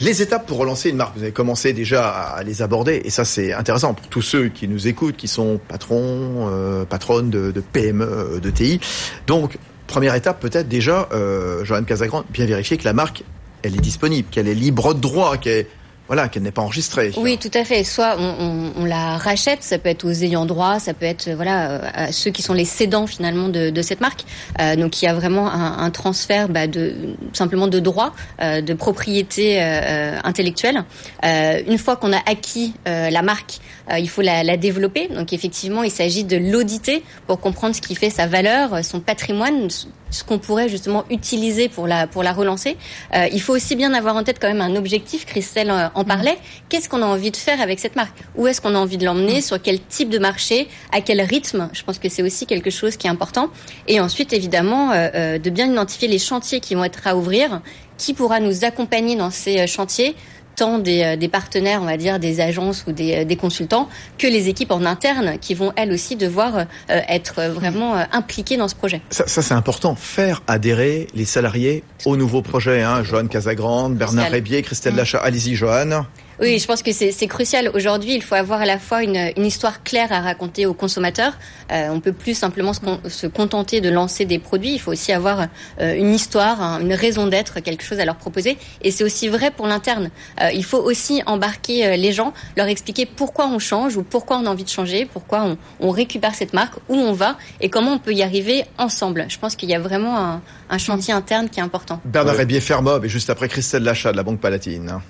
les 0.00 0.22
étapes 0.22 0.46
pour 0.46 0.58
relancer 0.58 0.90
une 0.90 0.96
marque, 0.96 1.16
vous 1.16 1.22
avez 1.24 1.32
commencé 1.32 1.72
déjà 1.72 2.08
à 2.08 2.44
les 2.44 2.62
aborder, 2.62 3.02
et 3.04 3.10
ça 3.10 3.24
c'est 3.24 3.52
intéressant 3.52 3.94
pour 3.94 4.06
tous 4.06 4.22
ceux 4.22 4.48
qui 4.48 4.68
nous 4.68 4.86
écoutent, 4.86 5.16
qui 5.16 5.26
sont 5.26 5.58
patrons, 5.66 6.48
euh, 6.48 6.84
patronnes 6.84 7.30
de, 7.30 7.50
de 7.50 7.60
PME, 7.60 8.04
euh, 8.04 8.38
de 8.40 8.50
TI. 8.50 8.80
Donc, 9.26 9.58
première 9.88 10.14
étape 10.14 10.38
peut-être 10.38 10.68
déjà, 10.68 11.08
euh, 11.12 11.64
Joanne 11.64 11.84
Casagrande, 11.84 12.24
bien 12.30 12.46
vérifier 12.46 12.76
que 12.76 12.84
la 12.84 12.92
marque, 12.92 13.24
elle 13.64 13.74
est 13.74 13.80
disponible, 13.80 14.28
qu'elle 14.30 14.46
est 14.46 14.54
libre 14.54 14.94
de 14.94 15.00
droit, 15.00 15.36
qu'elle 15.36 15.66
voilà, 16.08 16.28
qu'elle 16.28 16.42
n'est 16.42 16.50
pas 16.50 16.62
enregistrée. 16.62 17.12
Oui, 17.16 17.38
tout 17.38 17.50
à 17.54 17.64
fait. 17.64 17.84
Soit 17.84 18.16
on, 18.18 18.34
on, 18.40 18.82
on, 18.82 18.84
la 18.84 19.16
rachète, 19.18 19.62
ça 19.62 19.78
peut 19.78 19.90
être 19.90 20.04
aux 20.04 20.10
ayants 20.10 20.46
droit, 20.46 20.80
ça 20.80 20.94
peut 20.94 21.06
être 21.06 21.30
voilà 21.30 21.70
euh, 21.70 21.80
à 21.94 22.12
ceux 22.12 22.30
qui 22.30 22.42
sont 22.42 22.54
les 22.54 22.64
cédants 22.64 23.06
finalement 23.06 23.48
de, 23.48 23.70
de 23.70 23.82
cette 23.82 24.00
marque. 24.00 24.24
Euh, 24.60 24.74
donc 24.74 25.00
il 25.00 25.04
y 25.04 25.08
a 25.08 25.14
vraiment 25.14 25.50
un, 25.52 25.78
un 25.78 25.90
transfert 25.90 26.48
bah, 26.48 26.66
de 26.66 26.94
simplement 27.32 27.68
de 27.68 27.78
droits, 27.78 28.14
euh, 28.42 28.60
de 28.62 28.74
propriété 28.74 29.62
euh, 29.62 30.18
intellectuelle. 30.24 30.84
Euh, 31.24 31.60
une 31.66 31.78
fois 31.78 31.96
qu'on 31.96 32.12
a 32.12 32.20
acquis 32.26 32.74
euh, 32.86 33.10
la 33.10 33.22
marque, 33.22 33.58
il 33.96 34.08
faut 34.08 34.22
la, 34.22 34.42
la, 34.42 34.56
développer. 34.56 35.08
Donc 35.08 35.32
effectivement, 35.32 35.82
il 35.82 35.90
s'agit 35.90 36.24
de 36.24 36.36
l'auditer 36.36 37.02
pour 37.26 37.40
comprendre 37.40 37.74
ce 37.74 37.80
qui 37.80 37.94
fait 37.94 38.10
sa 38.10 38.26
valeur, 38.26 38.84
son 38.84 39.00
patrimoine, 39.00 39.68
ce 39.70 40.24
qu'on 40.24 40.38
pourrait 40.38 40.68
justement 40.68 41.04
utiliser 41.10 41.68
pour 41.68 41.86
la 41.86 42.06
pour 42.06 42.22
la 42.22 42.32
relancer. 42.32 42.76
il 43.14 43.40
faut 43.40 43.54
aussi 43.54 43.76
bien 43.76 43.92
avoir 43.94 44.16
en 44.16 44.24
tête 44.24 44.38
quand 44.40 44.48
même 44.48 44.60
un 44.60 44.76
objectif. 44.76 45.26
Christelle 45.26 45.70
en 45.70 46.04
parlait. 46.04 46.38
Qu'est-ce 46.68 46.88
qu'on 46.88 47.02
a 47.02 47.06
envie 47.06 47.30
de 47.30 47.36
faire 47.36 47.60
avec 47.60 47.78
cette 47.78 47.96
marque? 47.96 48.16
Où 48.36 48.46
est-ce 48.46 48.60
qu'on 48.60 48.74
a 48.74 48.78
envie 48.78 48.98
de 48.98 49.04
l'emmener? 49.04 49.40
Sur 49.40 49.60
quel 49.60 49.80
type 49.80 50.08
de 50.08 50.18
marché? 50.18 50.68
À 50.92 51.00
quel 51.00 51.20
rythme? 51.20 51.68
Je 51.72 51.82
pense 51.82 51.98
que 51.98 52.08
c'est 52.08 52.22
aussi 52.22 52.46
quelque 52.46 52.70
chose 52.70 52.96
qui 52.96 53.06
est 53.06 53.10
important. 53.10 53.50
Et 53.86 54.00
ensuite, 54.00 54.32
évidemment, 54.32 54.92
euh, 54.92 55.38
de 55.38 55.50
bien 55.50 55.70
identifier 55.70 56.08
les 56.08 56.18
chantiers 56.18 56.60
qui 56.60 56.74
vont 56.74 56.84
être 56.84 57.06
à 57.06 57.16
ouvrir, 57.16 57.60
qui 57.96 58.14
pourra 58.14 58.40
nous 58.40 58.64
accompagner 58.64 59.16
dans 59.16 59.30
ces 59.30 59.66
chantiers? 59.66 60.14
Tant 60.58 60.78
des, 60.78 61.16
des, 61.16 61.28
partenaires, 61.28 61.80
on 61.82 61.86
va 61.86 61.96
dire, 61.96 62.18
des 62.18 62.40
agences 62.40 62.84
ou 62.86 62.92
des, 62.92 63.24
des, 63.24 63.36
consultants, 63.36 63.88
que 64.18 64.26
les 64.26 64.48
équipes 64.48 64.72
en 64.72 64.84
interne 64.84 65.38
qui 65.40 65.54
vont 65.54 65.72
elles 65.76 65.92
aussi 65.92 66.16
devoir 66.16 66.56
euh, 66.56 66.64
être 67.08 67.42
vraiment 67.42 67.96
euh, 67.96 68.04
impliquées 68.12 68.56
dans 68.56 68.68
ce 68.68 68.74
projet. 68.74 69.00
Ça, 69.10 69.26
ça 69.26 69.42
c'est 69.42 69.54
important, 69.54 69.94
faire 69.94 70.42
adhérer 70.46 71.06
les 71.14 71.24
salariés 71.24 71.84
au 72.04 72.16
nouveau 72.16 72.42
projet. 72.42 72.82
Hein. 72.82 73.02
Joanne 73.04 73.28
Casagrande, 73.28 73.96
Bernard 73.96 74.30
Rébier, 74.30 74.62
Christelle. 74.62 74.96
Lachat. 74.96 75.18
Allez-y, 75.18 75.54
Joanne. 75.54 76.04
Oui, 76.40 76.60
je 76.60 76.66
pense 76.66 76.84
que 76.84 76.92
c'est 76.92 77.26
crucial. 77.26 77.68
Aujourd'hui, 77.74 78.14
il 78.14 78.22
faut 78.22 78.36
avoir 78.36 78.60
à 78.60 78.66
la 78.66 78.78
fois 78.78 79.02
une, 79.02 79.32
une 79.36 79.44
histoire 79.44 79.82
claire 79.82 80.12
à 80.12 80.20
raconter 80.20 80.66
aux 80.66 80.74
consommateurs. 80.74 81.32
Euh, 81.72 81.88
on 81.90 81.98
peut 81.98 82.12
plus 82.12 82.34
simplement 82.34 82.72
se, 82.72 82.78
con 82.78 83.00
se, 83.08 83.26
contenter 83.26 83.80
de 83.80 83.88
lancer 83.88 84.24
des 84.24 84.38
produits. 84.38 84.74
Il 84.74 84.78
faut 84.78 84.92
aussi 84.92 85.12
avoir 85.12 85.48
euh, 85.80 85.96
une 85.96 86.14
histoire, 86.14 86.62
hein, 86.62 86.80
une 86.80 86.94
raison 86.94 87.26
d'être, 87.26 87.58
quelque 87.58 87.82
chose 87.82 87.98
à 87.98 88.04
leur 88.04 88.14
proposer. 88.14 88.56
Et 88.82 88.92
c'est 88.92 89.02
aussi 89.02 89.26
vrai 89.26 89.50
pour 89.50 89.66
l'interne. 89.66 90.10
Euh, 90.40 90.50
il 90.52 90.64
faut 90.64 90.78
aussi 90.78 91.22
embarquer 91.26 91.86
euh, 91.86 91.96
les 91.96 92.12
gens, 92.12 92.32
leur 92.56 92.68
expliquer 92.68 93.04
pourquoi 93.04 93.48
on 93.48 93.58
change 93.58 93.96
ou 93.96 94.04
pourquoi 94.04 94.38
on 94.38 94.46
a 94.46 94.50
envie 94.50 94.64
de 94.64 94.68
changer, 94.68 95.06
pourquoi 95.06 95.42
on, 95.42 95.58
on 95.80 95.90
récupère 95.90 96.36
cette 96.36 96.52
marque, 96.52 96.76
où 96.88 96.94
on 96.94 97.12
va 97.12 97.36
et 97.60 97.68
comment 97.68 97.94
on 97.94 97.98
peut 97.98 98.12
y 98.12 98.22
arriver 98.22 98.64
ensemble. 98.78 99.26
Je 99.28 99.38
pense 99.38 99.56
qu'il 99.56 99.70
y 99.70 99.74
a 99.74 99.80
vraiment 99.80 100.16
un, 100.16 100.42
un, 100.70 100.78
chantier 100.78 101.12
interne 101.12 101.48
qui 101.48 101.58
est 101.58 101.64
important. 101.64 102.00
Bernard 102.04 102.36
Rébier 102.36 102.60
Fermob 102.60 103.04
et 103.04 103.08
juste 103.08 103.28
après 103.28 103.48
Christelle 103.48 103.82
Lachat 103.82 104.12
de 104.12 104.16
la 104.16 104.22
Banque 104.22 104.40
Palatine. 104.40 105.00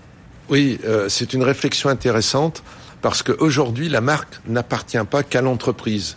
Oui, 0.49 0.79
euh, 0.87 1.09
c'est 1.11 1.35
une 1.35 1.43
réflexion 1.43 1.91
intéressante 1.91 2.63
parce 3.03 3.23
qu'aujourd'hui, 3.23 3.89
la 3.89 4.01
marque 4.01 4.41
n'appartient 4.47 4.99
pas 5.09 5.23
qu'à 5.23 5.43
l'entreprise. 5.43 6.17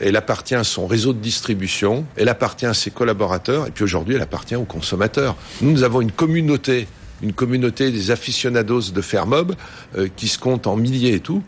Elle 0.00 0.16
appartient 0.16 0.54
à 0.54 0.64
son 0.64 0.86
réseau 0.86 1.12
de 1.12 1.18
distribution, 1.18 2.04
elle 2.16 2.28
appartient 2.28 2.66
à 2.66 2.74
ses 2.74 2.90
collaborateurs, 2.90 3.66
et 3.66 3.70
puis 3.70 3.84
aujourd'hui, 3.84 4.14
elle 4.14 4.22
appartient 4.22 4.56
aux 4.56 4.64
consommateurs. 4.64 5.36
Nous, 5.60 5.70
nous 5.72 5.82
avons 5.82 6.00
une 6.00 6.12
communauté, 6.12 6.88
une 7.22 7.32
communauté 7.32 7.90
des 7.90 8.10
aficionados 8.10 8.92
de 8.92 9.00
Fermob, 9.00 9.54
euh, 9.96 10.08
qui 10.14 10.28
se 10.28 10.38
compte 10.38 10.66
en 10.66 10.76
milliers 10.76 11.14
et 11.14 11.20
tout. 11.20 11.42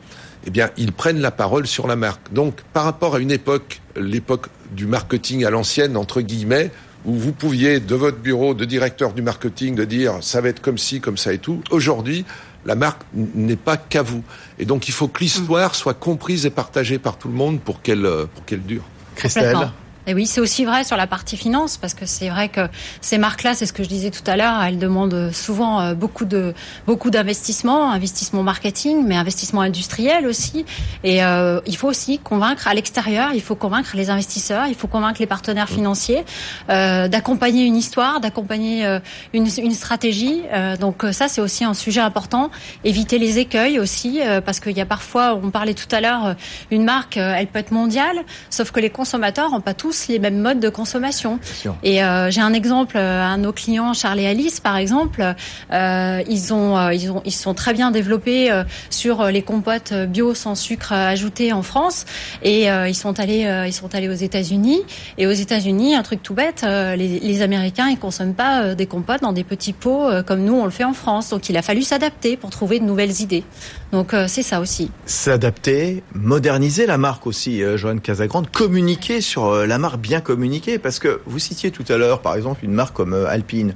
Eh 0.46 0.50
bien, 0.50 0.70
ils 0.76 0.92
prennent 0.92 1.20
la 1.20 1.30
parole 1.30 1.66
sur 1.66 1.86
la 1.86 1.96
marque. 1.96 2.32
Donc, 2.32 2.60
par 2.72 2.84
rapport 2.84 3.14
à 3.14 3.20
une 3.20 3.30
époque, 3.30 3.80
l'époque 3.96 4.46
du 4.72 4.86
marketing 4.86 5.44
à 5.44 5.50
l'ancienne, 5.50 5.96
entre 5.96 6.20
guillemets, 6.20 6.70
où 7.04 7.14
vous 7.14 7.32
pouviez, 7.32 7.80
de 7.80 7.94
votre 7.94 8.18
bureau 8.18 8.54
de 8.54 8.64
directeur 8.64 9.12
du 9.12 9.22
marketing, 9.22 9.74
de 9.74 9.84
dire 9.84 10.18
ça 10.20 10.40
va 10.40 10.48
être 10.48 10.60
comme 10.60 10.78
ci, 10.78 11.00
comme 11.00 11.16
ça 11.16 11.32
et 11.32 11.38
tout. 11.38 11.62
Aujourd'hui, 11.70 12.24
la 12.64 12.74
marque 12.74 13.02
n'est 13.14 13.56
pas 13.56 13.76
qu'à 13.76 14.02
vous. 14.02 14.22
Et 14.58 14.64
donc, 14.64 14.88
il 14.88 14.92
faut 14.92 15.08
que 15.08 15.20
l'histoire 15.20 15.74
soit 15.74 15.94
comprise 15.94 16.46
et 16.46 16.50
partagée 16.50 16.98
par 16.98 17.18
tout 17.18 17.28
le 17.28 17.34
monde 17.34 17.60
pour 17.60 17.82
qu'elle 17.82 18.08
pour 18.34 18.44
qu'elle 18.44 18.62
dure. 18.62 18.84
Christelle 19.16 19.72
et 20.06 20.14
oui, 20.14 20.26
c'est 20.26 20.40
aussi 20.40 20.64
vrai 20.64 20.84
sur 20.84 20.96
la 20.96 21.06
partie 21.06 21.36
finance, 21.36 21.76
parce 21.76 21.94
que 21.94 22.06
c'est 22.06 22.28
vrai 22.28 22.48
que 22.48 22.68
ces 23.00 23.18
marques-là, 23.18 23.54
c'est 23.54 23.66
ce 23.66 23.72
que 23.72 23.82
je 23.82 23.88
disais 23.88 24.10
tout 24.10 24.24
à 24.26 24.36
l'heure, 24.36 24.62
elles 24.62 24.78
demandent 24.78 25.30
souvent 25.32 25.94
beaucoup 25.94 26.24
de 26.24 26.54
beaucoup 26.86 27.10
d'investissement, 27.10 27.90
investissement 27.90 28.42
marketing, 28.42 29.04
mais 29.06 29.16
investissement 29.16 29.60
industriel 29.60 30.26
aussi. 30.26 30.64
Et 31.04 31.24
euh, 31.24 31.60
il 31.66 31.76
faut 31.76 31.88
aussi 31.88 32.18
convaincre 32.18 32.68
à 32.68 32.74
l'extérieur, 32.74 33.30
il 33.34 33.40
faut 33.40 33.54
convaincre 33.54 33.96
les 33.96 34.10
investisseurs, 34.10 34.66
il 34.66 34.74
faut 34.74 34.88
convaincre 34.88 35.20
les 35.20 35.26
partenaires 35.26 35.68
financiers 35.68 36.24
euh, 36.70 37.08
d'accompagner 37.08 37.64
une 37.64 37.76
histoire, 37.76 38.20
d'accompagner 38.20 38.86
euh, 38.86 38.98
une, 39.32 39.46
une, 39.58 39.72
stratégie. 39.72 40.42
Euh, 40.52 40.76
donc 40.76 41.04
ça, 41.12 41.28
c'est 41.28 41.40
aussi 41.40 41.64
un 41.64 41.74
sujet 41.74 42.00
important. 42.00 42.50
Éviter 42.84 43.18
les 43.18 43.38
écueils 43.38 43.78
aussi, 43.78 44.20
euh, 44.20 44.40
parce 44.40 44.60
qu'il 44.60 44.76
y 44.76 44.80
a 44.80 44.86
parfois, 44.86 45.38
on 45.42 45.50
parlait 45.50 45.74
tout 45.74 45.92
à 45.94 46.00
l'heure, 46.00 46.34
une 46.70 46.84
marque, 46.84 47.16
elle 47.16 47.46
peut 47.46 47.58
être 47.58 47.72
mondiale, 47.72 48.16
sauf 48.50 48.70
que 48.70 48.80
les 48.80 48.90
consommateurs 48.90 49.50
n'ont 49.50 49.60
pas 49.60 49.74
tous 49.74 49.91
les 50.08 50.18
mêmes 50.18 50.40
modes 50.40 50.60
de 50.60 50.68
consommation. 50.68 51.38
Et 51.82 52.02
euh, 52.02 52.30
j'ai 52.30 52.40
un 52.40 52.52
exemple, 52.52 52.96
un 52.96 53.38
de 53.38 53.42
nos 53.42 53.52
clients, 53.52 53.94
Charlie 53.94 54.26
Alice, 54.26 54.60
par 54.60 54.76
exemple, 54.76 55.34
euh, 55.72 56.22
ils 56.28 56.52
ont, 56.52 56.76
euh, 56.76 56.94
ils 56.94 57.10
ont, 57.10 57.22
ils 57.24 57.32
sont 57.32 57.54
très 57.54 57.72
bien 57.72 57.90
développés 57.90 58.50
euh, 58.50 58.64
sur 58.90 59.26
les 59.26 59.42
compotes 59.42 59.92
bio 59.92 60.34
sans 60.34 60.54
sucre 60.54 60.92
ajouté 60.92 61.52
en 61.52 61.62
France, 61.62 62.04
et 62.42 62.70
euh, 62.70 62.88
ils 62.88 62.94
sont 62.94 63.18
allés, 63.20 63.48
ils 63.66 63.72
sont 63.72 63.94
allés 63.94 64.08
aux 64.08 64.12
États-Unis. 64.12 64.80
Et 65.18 65.26
aux 65.26 65.32
États-Unis, 65.32 65.94
un 65.94 66.02
truc 66.02 66.22
tout 66.22 66.34
bête, 66.34 66.64
les, 66.64 67.20
les, 67.20 67.42
Américains, 67.42 67.88
ils 67.88 67.98
consomment 67.98 68.34
pas 68.34 68.74
des 68.74 68.86
compotes 68.86 69.22
dans 69.22 69.32
des 69.32 69.44
petits 69.44 69.72
pots 69.72 70.08
comme 70.26 70.44
nous 70.44 70.54
on 70.54 70.64
le 70.64 70.70
fait 70.70 70.84
en 70.84 70.92
France. 70.92 71.30
Donc 71.30 71.48
il 71.48 71.56
a 71.56 71.62
fallu 71.62 71.82
s'adapter 71.82 72.36
pour 72.36 72.50
trouver 72.50 72.78
de 72.78 72.84
nouvelles 72.84 73.20
idées. 73.20 73.44
Donc 73.90 74.14
c'est 74.28 74.42
ça 74.42 74.60
aussi. 74.60 74.90
S'adapter, 75.06 76.02
moderniser 76.14 76.86
la 76.86 76.98
marque 76.98 77.26
aussi, 77.26 77.62
Joanne 77.76 78.00
Casagrande, 78.00 78.50
communiquer 78.50 79.20
sur 79.20 79.66
la 79.66 79.78
marque 79.78 79.81
bien 79.98 80.20
communiquée 80.20 80.78
Parce 80.78 80.98
que 80.98 81.20
vous 81.26 81.38
citiez 81.38 81.70
tout 81.70 81.84
à 81.88 81.96
l'heure, 81.96 82.22
par 82.22 82.36
exemple, 82.36 82.64
une 82.64 82.72
marque 82.72 82.94
comme 82.94 83.14
Alpine, 83.14 83.74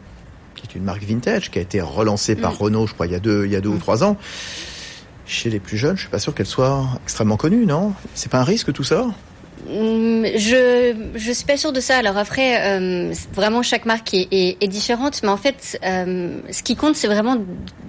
qui 0.54 0.66
est 0.66 0.74
une 0.78 0.84
marque 0.84 1.02
vintage, 1.02 1.50
qui 1.50 1.58
a 1.58 1.62
été 1.62 1.80
relancée 1.80 2.36
par 2.36 2.52
mmh. 2.52 2.56
Renault, 2.56 2.86
je 2.86 2.94
crois, 2.94 3.06
il 3.06 3.12
y 3.12 3.16
a 3.16 3.20
deux, 3.20 3.46
il 3.46 3.52
y 3.52 3.56
a 3.56 3.60
deux 3.60 3.68
mmh. 3.68 3.74
ou 3.74 3.78
trois 3.78 4.04
ans. 4.04 4.16
Chez 5.26 5.50
les 5.50 5.58
plus 5.58 5.76
jeunes, 5.76 5.96
je 5.96 6.02
suis 6.02 6.10
pas 6.10 6.20
sûr 6.20 6.34
qu'elle 6.34 6.46
soit 6.46 6.86
extrêmement 7.02 7.36
connue, 7.36 7.66
non? 7.66 7.92
C'est 8.14 8.30
pas 8.30 8.38
un 8.38 8.44
risque 8.44 8.72
tout 8.72 8.84
ça? 8.84 9.06
Je 9.68 10.94
je 11.14 11.32
suis 11.32 11.44
pas 11.44 11.56
sûre 11.56 11.72
de 11.72 11.80
ça. 11.80 11.96
Alors 11.98 12.16
après, 12.16 12.60
euh, 12.62 13.12
vraiment 13.32 13.62
chaque 13.62 13.86
marque 13.86 14.14
est, 14.14 14.66
différente, 14.68 15.22
mais 15.22 15.28
en 15.28 15.36
fait, 15.36 15.78
euh, 15.84 16.38
ce 16.50 16.62
qui 16.62 16.76
compte, 16.76 16.96
c'est 16.96 17.06
vraiment 17.06 17.36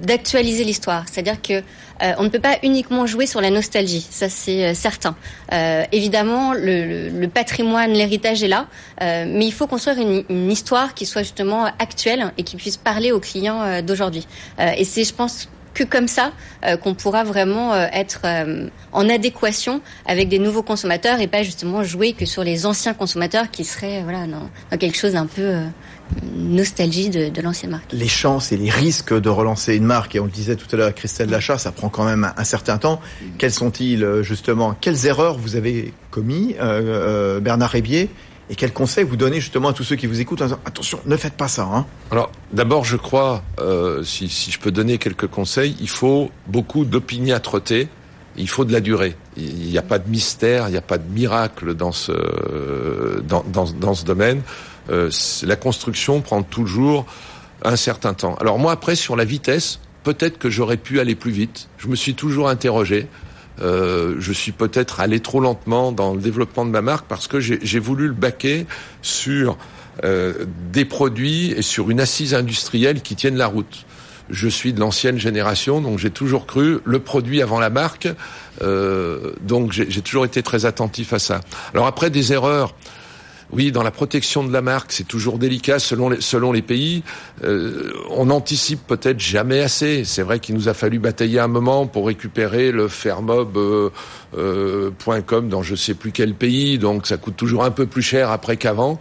d'actualiser 0.02 0.64
l'histoire. 0.64 1.06
C'est-à-dire 1.12 1.42
que 1.42 1.54
euh, 1.54 2.14
on 2.18 2.24
ne 2.24 2.30
peut 2.30 2.40
pas 2.40 2.58
uniquement 2.64 3.06
jouer 3.06 3.26
sur 3.26 3.42
la 3.42 3.50
nostalgie, 3.50 4.06
ça 4.10 4.30
c'est 4.30 4.74
certain. 4.74 5.16
Évidemment, 5.92 6.54
le, 6.54 6.86
le, 6.86 7.10
le 7.10 7.28
patrimoine, 7.28 7.94
l'héritage 7.94 8.44
est 8.44 8.48
là, 8.48 8.68
mais 9.02 9.46
il 9.46 9.54
faut 9.54 9.68
construire 9.68 10.00
une, 10.00 10.24
une, 10.30 10.52
histoire 10.52 10.94
qui 10.94 11.06
soit 11.06 11.24
justement 11.24 11.66
actuelle 11.80 12.32
et 12.38 12.44
qui 12.44 12.56
puisse 12.56 12.78
parler 12.78 13.12
aux 13.12 13.20
clients 13.20 13.82
d'aujourd'hui. 13.82 14.28
et 14.60 14.84
c'est, 14.84 15.04
je 15.04 15.14
pense, 15.14 15.50
que 15.78 15.84
comme 15.84 16.08
ça 16.08 16.32
euh, 16.66 16.76
qu'on 16.76 16.96
pourra 16.96 17.24
vraiment 17.24 17.74
euh, 17.74 17.86
être 17.94 18.22
euh, 18.26 18.68
en 18.92 19.08
adéquation 19.10 19.82
avec 20.08 20.28
des 20.28 20.40
nouveaux 20.40 20.64
consommateurs 20.64 21.20
et 21.22 21.28
pas 21.28 21.44
justement 21.44 21.84
jouer 21.84 22.14
que 22.14 22.26
sur 22.26 22.44
les 22.44 22.66
anciens 22.66 22.96
consommateurs 22.96 23.52
qui 23.52 23.64
seraient 23.64 24.02
voilà 24.02 24.26
dans, 24.26 24.50
quelque 24.78 24.98
chose 24.98 25.14
d'un 25.14 25.28
peu 25.28 25.54
nostalgie 26.36 27.10
de, 27.10 27.30
de 27.30 27.42
l'ancienne 27.42 27.72
marque. 27.72 27.92
Les 27.94 28.08
chances 28.08 28.52
et 28.52 28.58
les 28.58 28.72
risques 28.72 29.14
de 29.14 29.30
relancer 29.30 29.76
une 29.76 29.84
marque, 29.84 30.16
et 30.16 30.20
on 30.20 30.26
le 30.26 30.32
disait 30.32 30.56
tout 30.56 30.68
à 30.72 30.78
l'heure 30.78 30.88
à 30.88 30.94
Christelle 30.94 31.30
Lachat, 31.30 31.58
ça 31.58 31.72
prend 31.72 31.90
quand 31.90 32.06
même 32.06 32.24
un, 32.24 32.34
un 32.38 32.44
certain 32.44 32.78
temps. 32.78 33.02
Quels 33.38 33.52
sont-ils 33.52 34.22
justement? 34.22 34.74
Quelles 34.80 35.06
erreurs 35.06 35.38
vous 35.38 35.58
avez 35.58 35.94
commis, 36.10 36.56
Bernard 37.42 37.70
Rébier 37.70 38.10
Et 38.50 38.56
quel 38.56 38.72
conseil 38.72 39.04
vous 39.04 39.18
donnez 39.18 39.42
justement 39.42 39.70
à 39.70 39.74
tous 39.74 39.84
ceux 39.84 39.98
qui 39.98 40.08
vous 40.08 40.22
écoutent 40.22 40.42
en 40.42 40.46
disant 40.46 40.60
attention, 40.66 41.00
ne 41.06 41.18
faites 41.18 41.34
pas 41.34 41.48
ça. 41.48 41.64
Hein. 41.64 41.86
Alors 42.12 42.32
d'abord, 42.54 42.86
je 42.86 42.96
crois, 42.96 43.44
euh, 43.60 44.04
si, 44.04 44.30
si 44.30 44.52
je 44.52 44.60
peux 44.60 44.72
donner 44.72 44.98
quelques 44.98 45.28
conseils, 45.28 45.76
il 45.82 45.90
faut 45.90 46.32
beaucoup 46.48 46.86
d'opiniâtreté. 46.86 47.90
Il 48.40 48.48
faut 48.48 48.66
de 48.66 48.72
la 48.72 48.82
durée. 48.82 49.16
Il 49.36 49.56
n'y 49.56 49.78
a 49.80 49.82
pas 49.82 49.98
de 49.98 50.08
mystère, 50.08 50.68
il 50.68 50.72
n'y 50.72 50.78
a 50.78 50.82
pas 50.82 51.00
de 51.00 51.10
miracle 51.10 51.74
dans 51.74 51.92
ce 51.92 53.22
dans, 53.22 53.44
dans, 53.48 53.66
dans 53.66 53.96
ce 53.96 54.06
domaine. 54.06 54.44
Euh, 54.90 55.10
la 55.44 55.56
construction 55.56 56.22
prend 56.22 56.44
toujours 56.44 57.06
un 57.64 57.76
certain 57.76 58.14
temps. 58.14 58.36
Alors 58.36 58.60
moi 58.60 58.72
après 58.72 58.96
sur 58.96 59.16
la 59.16 59.26
vitesse, 59.26 59.80
peut-être 60.04 60.38
que 60.38 60.50
j'aurais 60.50 60.78
pu 60.78 61.00
aller 61.00 61.16
plus 61.16 61.32
vite. 61.32 61.68
Je 61.78 61.88
me 61.88 61.96
suis 61.96 62.14
toujours 62.14 62.48
interrogé. 62.48 63.08
Euh, 63.62 64.16
je 64.20 64.32
suis 64.32 64.52
peut-être 64.52 65.00
allé 65.00 65.20
trop 65.20 65.40
lentement 65.40 65.92
dans 65.92 66.14
le 66.14 66.22
développement 66.22 66.66
de 66.66 66.72
ma 66.72 66.82
marque 66.82 67.06
parce 67.08 67.28
que 67.28 67.40
j'ai 67.40 67.80
voulu 67.80 68.08
le 68.08 68.14
baquer 68.14 68.66
sur 69.02 69.58
euh, 70.04 70.46
des 70.72 70.86
produits 70.86 71.52
et 71.52 71.62
sur 71.62 71.90
une 71.90 72.00
assise 72.00 72.34
industrielle 72.34 73.02
qui 73.02 73.16
tienne 73.16 73.36
la 73.36 73.48
route. 73.48 73.86
Je 74.30 74.50
suis 74.50 74.74
de 74.74 74.80
l'ancienne 74.80 75.18
génération, 75.18 75.80
donc 75.80 76.00
j'ai 76.00 76.10
toujours 76.10 76.46
cru 76.46 76.80
le 76.84 77.00
produit 77.00 77.42
avant 77.42 77.60
la 77.60 77.70
marque. 77.70 78.10
Euh, 78.62 79.32
donc 79.42 79.72
j'ai 79.72 80.02
toujours 80.02 80.26
été 80.26 80.44
très 80.44 80.66
attentif 80.66 81.14
à 81.14 81.20
ça. 81.20 81.42
Alors 81.74 81.88
après 81.88 82.10
des 82.10 82.34
erreurs, 82.34 82.76
oui, 83.52 83.72
dans 83.72 83.84
la 83.84 83.92
protection 83.92 84.44
de 84.44 84.52
la 84.52 84.62
marque, 84.62 84.92
c'est 84.92 85.08
toujours 85.08 85.38
délicat 85.38 85.80
selon 85.80 86.10
les, 86.10 86.20
selon 86.20 86.52
les 86.52 86.62
pays. 86.62 87.04
Euh, 87.44 87.94
on 88.10 88.30
anticipe 88.30 88.86
peut-être 88.86 89.20
jamais 89.20 89.62
assez. 89.62 90.04
C'est 90.04 90.22
vrai 90.22 90.40
qu'il 90.40 90.56
nous 90.56 90.68
a 90.68 90.74
fallu 90.74 91.00
batailler 91.00 91.40
un 91.40 91.48
moment 91.48 91.88
pour 91.88 92.08
récupérer 92.08 92.72
le 92.72 92.90
Fairmob.com 92.90 93.56
euh, 93.56 93.90
euh, 94.38 95.42
dans 95.44 95.64
je 95.64 95.76
sais 95.76 95.94
plus 95.94 96.12
quel 96.12 96.34
pays, 96.34 96.78
donc 96.78 97.08
ça 97.08 97.16
coûte 97.16 97.38
toujours 97.38 97.64
un 97.64 97.72
peu 97.72 97.86
plus 97.86 98.02
cher 98.02 98.32
après 98.32 98.58
qu'avant. 98.58 99.00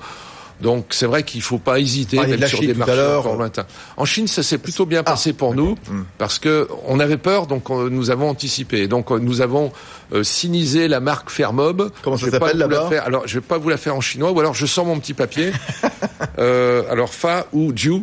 Donc 0.60 0.86
c'est 0.90 1.06
vrai 1.06 1.22
qu'il 1.22 1.42
faut 1.42 1.58
pas 1.58 1.78
hésiter 1.80 2.18
ah, 2.18 2.46
sur 2.46 2.60
des 2.60 2.72
marchés 2.74 3.00
encore 3.18 3.36
lointains. 3.36 3.66
En 3.98 4.04
Chine, 4.06 4.26
ça 4.26 4.42
s'est 4.42 4.56
plutôt 4.58 4.86
bien 4.86 5.02
passé 5.02 5.32
pour 5.34 5.54
nous 5.54 5.76
Hmm. 5.90 6.04
parce 6.18 6.38
que 6.38 6.66
on 6.86 6.98
avait 6.98 7.18
peur, 7.18 7.46
donc 7.46 7.68
on- 7.70 7.90
nous 7.90 8.10
avons 8.10 8.30
anticipé. 8.30 8.88
Donc 8.88 9.10
euh, 9.10 9.18
nous 9.18 9.40
avons 9.42 9.70
euh, 10.14 10.22
sinisé 10.24 10.88
la 10.88 11.00
marque 11.00 11.28
Fairmob. 11.30 11.90
Comment 12.02 12.16
ça 12.16 12.26
Je 12.26 12.30
vais 12.30 12.38
pas 12.38 12.46
s'appelle, 12.46 12.62
vous 12.64 12.68
la 12.70 12.76
là-bas? 12.76 12.88
faire- 12.88 13.04
Alors 13.04 13.22
je 13.26 13.34
vais 13.34 13.44
pas 13.46 13.58
vous 13.58 13.68
la 13.68 13.76
faire 13.76 13.94
en 13.94 14.00
chinois, 14.00 14.30
ou 14.32 14.40
alors 14.40 14.54
je 14.54 14.64
sors 14.66 14.84
mon 14.86 14.98
petit 14.98 15.14
papier. 15.14 15.52
euh, 16.38 16.82
alors 16.90 17.12
Fa 17.12 17.46
ou 17.52 17.72
Jiu. 17.74 18.02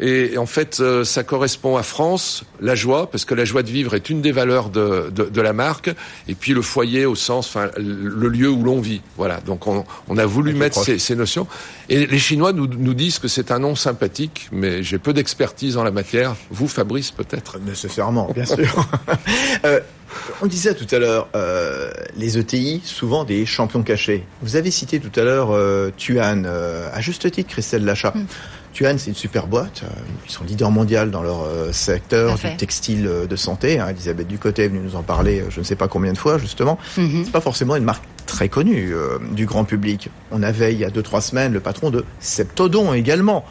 Et 0.00 0.38
en 0.38 0.46
fait, 0.46 0.80
euh, 0.80 1.04
ça 1.04 1.22
correspond 1.24 1.76
à 1.76 1.82
France, 1.82 2.44
la 2.60 2.74
joie, 2.74 3.10
parce 3.10 3.26
que 3.26 3.34
la 3.34 3.44
joie 3.44 3.62
de 3.62 3.70
vivre 3.70 3.94
est 3.94 4.08
une 4.08 4.22
des 4.22 4.32
valeurs 4.32 4.70
de, 4.70 5.10
de, 5.10 5.24
de 5.24 5.40
la 5.42 5.52
marque, 5.52 5.90
et 6.26 6.34
puis 6.34 6.54
le 6.54 6.62
foyer 6.62 7.04
au 7.04 7.14
sens, 7.14 7.46
enfin, 7.48 7.70
le 7.76 8.28
lieu 8.28 8.48
où 8.48 8.62
l'on 8.62 8.80
vit. 8.80 9.02
Voilà. 9.18 9.40
Donc 9.40 9.66
on, 9.66 9.84
on 10.08 10.16
a 10.16 10.24
voulu 10.24 10.54
mettre 10.54 10.82
ces, 10.82 10.98
ces 10.98 11.14
notions. 11.14 11.46
Et 11.90 12.06
les 12.06 12.18
Chinois 12.18 12.52
nous, 12.52 12.66
nous 12.66 12.94
disent 12.94 13.18
que 13.18 13.28
c'est 13.28 13.50
un 13.50 13.58
nom 13.58 13.74
sympathique, 13.74 14.48
mais 14.52 14.82
j'ai 14.82 14.98
peu 14.98 15.12
d'expertise 15.12 15.76
en 15.76 15.84
la 15.84 15.90
matière. 15.90 16.34
Vous, 16.50 16.66
Fabrice, 16.68 17.10
peut-être? 17.10 17.58
Nécessairement, 17.58 18.30
bien 18.34 18.44
sûr. 18.46 18.88
Euh, 19.64 19.80
on 20.42 20.46
disait 20.46 20.74
tout 20.74 20.92
à 20.94 20.98
l'heure, 20.98 21.28
euh, 21.34 21.90
les 22.16 22.38
ETI, 22.38 22.80
souvent 22.84 23.24
des 23.24 23.46
champions 23.46 23.82
cachés. 23.82 24.24
Vous 24.42 24.56
avez 24.56 24.70
cité 24.70 25.00
tout 25.00 25.18
à 25.18 25.24
l'heure 25.24 25.50
euh, 25.50 25.90
Tuan, 25.96 26.44
euh, 26.46 26.88
à 26.92 27.00
juste 27.00 27.30
titre, 27.30 27.50
Christelle 27.50 27.84
Lachat. 27.84 28.12
Mm. 28.14 28.26
Tuan, 28.72 28.98
c'est 28.98 29.10
une 29.10 29.16
super 29.16 29.46
boîte. 29.46 29.82
euh, 29.84 29.88
Ils 30.26 30.30
sont 30.32 30.44
leaders 30.44 30.70
mondial 30.70 31.10
dans 31.10 31.22
leur 31.22 31.42
euh, 31.42 31.72
secteur 31.72 32.36
du 32.36 32.56
textile 32.56 33.06
euh, 33.06 33.26
de 33.26 33.36
santé. 33.36 33.78
Hein. 33.80 33.88
Elisabeth 33.88 34.28
Ducotet 34.28 34.64
est 34.66 34.68
venue 34.68 34.80
nous 34.80 34.96
en 34.96 35.02
parler, 35.02 35.44
je 35.50 35.58
ne 35.58 35.64
sais 35.64 35.76
pas 35.76 35.88
combien 35.88 36.12
de 36.12 36.18
fois, 36.18 36.38
justement. 36.38 36.78
Mhm. 36.96 37.22
C'est 37.24 37.32
pas 37.32 37.40
forcément 37.40 37.74
une 37.76 37.84
marque 37.84 38.04
très 38.26 38.48
connue 38.48 38.92
euh, 38.94 39.18
du 39.32 39.44
grand 39.46 39.64
public. 39.64 40.08
On 40.30 40.42
avait 40.42 40.72
il 40.72 40.78
y 40.78 40.84
a 40.84 40.90
deux 40.90 41.02
trois 41.02 41.20
semaines 41.20 41.52
le 41.52 41.58
patron 41.60 41.90
de 41.90 42.04
Septodon 42.20 42.94
également. 42.94 43.44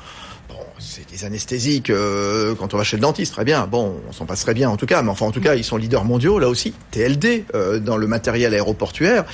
Bon, 0.48 0.56
c'est 0.80 1.06
des 1.12 1.26
anesthésiques 1.26 1.90
euh, 1.90 2.56
quand 2.56 2.74
on 2.74 2.78
va 2.78 2.86
chez 2.86 2.96
le 2.96 3.02
dentiste, 3.02 3.34
très 3.34 3.44
bien. 3.44 3.68
Bon, 3.68 3.98
on 4.08 4.14
s'en 4.14 4.26
passerait 4.26 4.54
bien 4.54 4.70
en 4.70 4.78
tout 4.78 4.86
cas, 4.86 5.02
mais 5.02 5.10
enfin 5.10 5.26
en 5.26 5.32
tout 5.32 5.42
cas 5.42 5.56
ils 5.56 5.66
sont 5.66 5.76
leaders 5.76 6.06
mondiaux 6.06 6.40
là 6.40 6.48
aussi. 6.48 6.74
TLD 6.92 7.44
euh, 7.56 7.80
dans 7.80 7.98
le 7.98 8.08
matériel 8.08 8.54
aéroportuaire. 8.54 9.26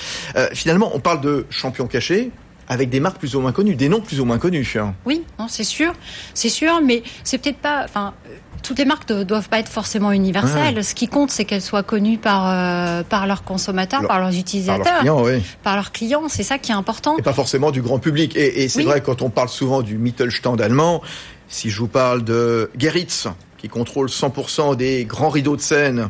Finalement, 0.54 0.90
on 0.96 1.00
parle 1.00 1.22
de 1.22 1.46
champions 1.52 1.86
cachés 1.86 2.32
avec 2.68 2.90
des 2.90 3.00
marques 3.00 3.18
plus 3.18 3.36
ou 3.36 3.42
moins 3.42 3.52
connues, 3.52 3.76
des 3.76 3.90
noms 3.90 4.02
plus 4.02 4.20
ou 4.20 4.26
moins 4.26 4.38
connus. 4.40 4.76
Oui, 5.06 5.24
non, 5.40 5.48
c'est 5.48 5.64
sûr, 5.64 5.94
c'est 6.34 6.50
sûr, 6.50 6.82
mais 6.84 7.04
c'est 7.24 7.38
peut-être 7.38 7.58
pas. 7.60 7.84
Enfin, 7.86 8.14
euh, 8.28 8.36
toutes 8.64 8.80
les 8.80 8.86
marques 8.86 9.08
ne 9.12 9.24
doivent 9.24 9.48
pas 9.50 9.60
être 9.60 9.70
forcément 9.70 10.12
universelles. 10.12 10.84
Ce 10.84 10.96
qui 10.96 11.08
compte, 11.08 11.30
c'est 11.30 11.46
qu'elles 11.46 11.62
soient 11.62 11.84
connues 11.84 12.18
par 12.18 12.50
euh, 12.50 13.04
par 13.04 13.28
leurs 13.28 13.44
consommateurs, 13.44 14.02
Leur- 14.02 14.08
par 14.10 14.20
leurs 14.20 14.30
Par 14.32 14.40
utilisateurs, 14.40 14.84
leurs 14.86 15.00
clients, 15.02 15.24
oui. 15.24 15.44
par 15.62 15.76
leurs 15.76 15.92
clients. 15.92 16.24
C'est 16.30 16.42
ça 16.44 16.58
qui 16.58 16.72
est 16.72 16.76
important. 16.76 17.16
Et 17.18 17.22
pas 17.22 17.34
forcément 17.34 17.70
du 17.70 17.84
grand 17.84 18.00
public. 18.00 18.36
Et, 18.36 18.64
et 18.64 18.68
c'est 18.68 18.80
Oui. 18.80 18.86
vrai, 18.86 19.02
quand 19.02 19.22
on 19.22 19.30
parle 19.30 19.50
souvent 19.50 19.84
du 19.84 20.00
Mittelstand 20.00 20.60
allemand, 20.60 21.04
si 21.48 21.70
je 21.70 21.78
vous 21.80 21.88
parle 21.88 22.24
de 22.24 22.72
Geritz, 22.76 23.28
qui 23.60 23.70
contrôle 23.70 24.08
100% 24.08 24.76
des 24.76 25.06
grands 25.06 25.30
rideaux 25.30 25.56
de 25.56 25.62
scène, 25.62 26.10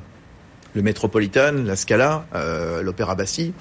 le 0.75 0.81
Metropolitan, 0.81 1.51
la 1.65 1.75
Scala, 1.75 2.25
euh, 2.35 2.81
l'Opéra 2.81 3.15
Bastille, 3.15 3.51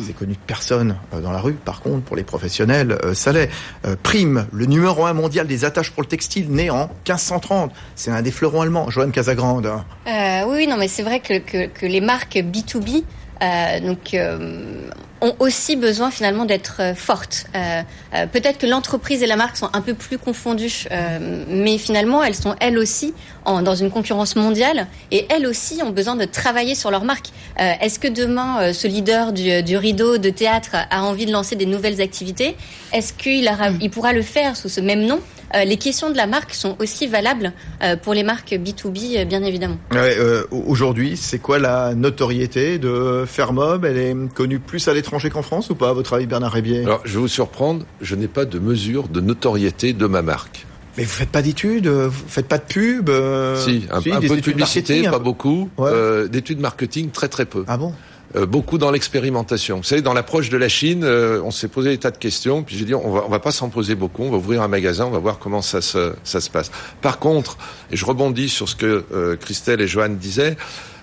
c'est 0.00 0.14
connu 0.14 0.34
de 0.34 0.38
personne 0.46 0.96
euh, 1.12 1.20
dans 1.20 1.32
la 1.32 1.40
rue. 1.40 1.54
Par 1.54 1.80
contre, 1.80 2.02
pour 2.02 2.16
les 2.16 2.22
professionnels, 2.22 2.98
euh, 3.04 3.14
ça 3.14 3.32
l'est. 3.32 3.50
Euh, 3.84 3.96
Prime, 4.02 4.46
le 4.52 4.66
numéro 4.66 5.04
un 5.04 5.12
mondial 5.12 5.46
des 5.46 5.64
attaches 5.64 5.90
pour 5.90 6.02
le 6.02 6.08
textile, 6.08 6.50
né 6.50 6.70
en 6.70 6.88
1530. 7.06 7.72
C'est 7.94 8.10
un 8.10 8.22
des 8.22 8.30
fleurons 8.30 8.62
allemands. 8.62 8.90
Johan 8.90 9.10
Casagrande. 9.10 9.66
Euh, 9.66 10.42
oui, 10.46 10.66
non, 10.66 10.76
mais 10.76 10.88
c'est 10.88 11.02
vrai 11.02 11.20
que, 11.20 11.38
que, 11.38 11.66
que 11.66 11.86
les 11.86 12.00
marques 12.00 12.36
B2B 12.36 13.04
euh, 13.42 13.80
donc, 13.80 14.14
euh, 14.14 14.88
ont 15.22 15.34
aussi 15.38 15.76
besoin 15.76 16.10
finalement 16.10 16.44
d'être 16.44 16.76
euh, 16.80 16.94
fortes. 16.94 17.46
Euh, 17.56 17.80
euh, 18.14 18.26
Peut-être 18.26 18.58
que 18.58 18.66
l'entreprise 18.66 19.22
et 19.22 19.26
la 19.26 19.36
marque 19.36 19.56
sont 19.56 19.70
un 19.72 19.80
peu 19.80 19.94
plus 19.94 20.18
confondues, 20.18 20.84
euh, 20.90 21.44
mais 21.48 21.78
finalement 21.78 22.22
elles 22.22 22.34
sont 22.34 22.54
elles 22.60 22.76
aussi 22.76 23.14
en, 23.46 23.62
dans 23.62 23.74
une 23.74 23.90
concurrence 23.90 24.36
mondiale 24.36 24.86
et 25.10 25.26
elles 25.30 25.46
aussi 25.46 25.80
ont 25.82 25.90
besoin 25.90 26.16
de 26.16 26.24
travailler 26.26 26.74
sur 26.74 26.90
leur 26.90 27.04
marque. 27.04 27.28
Euh, 27.60 27.72
Est-ce 27.80 27.98
que 27.98 28.08
demain 28.08 28.60
euh, 28.60 28.72
ce 28.74 28.86
leader 28.88 29.32
du, 29.32 29.62
du 29.62 29.76
rideau 29.76 30.18
de 30.18 30.28
théâtre 30.30 30.70
a 30.90 31.02
envie 31.02 31.24
de 31.26 31.32
lancer 31.32 31.56
des 31.56 31.66
nouvelles 31.66 32.00
activités? 32.02 32.56
Est-ce 32.92 33.12
qu'il 33.14 33.50
il 33.80 33.90
pourra 33.90 34.12
le 34.12 34.22
faire 34.22 34.56
sous 34.56 34.68
ce 34.68 34.80
même 34.80 35.06
nom? 35.06 35.20
Euh, 35.54 35.64
Les 35.64 35.76
questions 35.76 36.08
de 36.10 36.16
la 36.16 36.26
marque 36.26 36.54
sont 36.54 36.76
aussi 36.78 37.06
valables 37.06 37.52
euh, 37.82 37.94
pour 37.96 38.14
les 38.14 38.22
marques 38.22 38.52
B2B, 38.52 39.18
euh, 39.18 39.24
bien 39.26 39.42
évidemment. 39.42 39.76
Ouais, 39.90 40.16
euh, 40.18 40.44
Aujourd'hui, 40.50 41.18
c'est 41.18 41.38
quoi 41.40 41.58
la 41.58 41.94
notoriété 41.94 42.78
de 42.78 43.24
Fermob 43.26 43.84
Elle 43.84 43.98
est 43.98 44.16
connue 44.34 44.60
plus 44.60 44.88
à 44.88 44.94
l'étranger 44.94 45.11
qu'en 45.30 45.42
France 45.42 45.70
ou 45.70 45.74
pas, 45.74 45.90
à 45.90 45.92
votre 45.92 46.12
avis, 46.14 46.26
Bernard 46.26 46.52
Rébier? 46.52 46.84
Alors, 46.84 47.00
je 47.04 47.14
vais 47.14 47.20
vous 47.20 47.28
surprendre, 47.28 47.84
je 48.00 48.14
n'ai 48.14 48.28
pas 48.28 48.44
de 48.44 48.58
mesure 48.58 49.08
de 49.08 49.20
notoriété 49.20 49.92
de 49.92 50.06
ma 50.06 50.22
marque. 50.22 50.66
Mais 50.96 51.04
vous 51.04 51.10
faites 51.10 51.30
pas 51.30 51.42
d'études, 51.42 51.86
vous 51.86 52.28
faites 52.28 52.48
pas 52.48 52.58
de 52.58 52.64
pub 52.64 53.08
euh, 53.08 53.56
si, 53.56 53.86
un, 53.90 54.02
peu 54.02 54.10
de 54.36 54.40
publicité, 54.40 55.02
pas 55.04 55.12
peu. 55.12 55.18
beaucoup. 55.20 55.70
Ouais. 55.78 55.90
Euh, 55.90 56.28
D'études 56.28 56.60
marketing, 56.60 57.10
très 57.10 57.28
très 57.28 57.46
peu. 57.46 57.64
Ah 57.66 57.78
bon? 57.78 57.94
Euh, 58.36 58.44
beaucoup 58.46 58.76
dans 58.78 58.90
l'expérimentation. 58.90 59.78
Vous 59.78 59.82
savez, 59.82 60.02
dans 60.02 60.12
l'approche 60.12 60.50
de 60.50 60.56
la 60.56 60.68
Chine, 60.68 61.02
euh, 61.04 61.40
on 61.44 61.50
s'est 61.50 61.68
posé 61.68 61.90
des 61.90 61.98
tas 61.98 62.10
de 62.10 62.18
questions, 62.18 62.62
puis 62.62 62.76
j'ai 62.76 62.84
dit 62.84 62.94
on 62.94 63.10
va 63.10 63.24
on 63.26 63.30
va 63.30 63.38
pas 63.40 63.52
s'en 63.52 63.70
poser 63.70 63.94
beaucoup, 63.94 64.22
on 64.22 64.30
va 64.30 64.36
ouvrir 64.36 64.62
un 64.62 64.68
magasin, 64.68 65.06
on 65.06 65.10
va 65.10 65.18
voir 65.18 65.38
comment 65.38 65.62
ça 65.62 65.80
se 65.80 66.12
ça 66.24 66.40
se 66.40 66.50
passe. 66.50 66.70
Par 67.00 67.18
contre, 67.18 67.56
et 67.90 67.96
je 67.96 68.04
rebondis 68.04 68.50
sur 68.50 68.68
ce 68.68 68.76
que 68.76 69.36
Christelle 69.40 69.80
et 69.80 69.88
Joanne 69.88 70.16
disaient. 70.16 70.56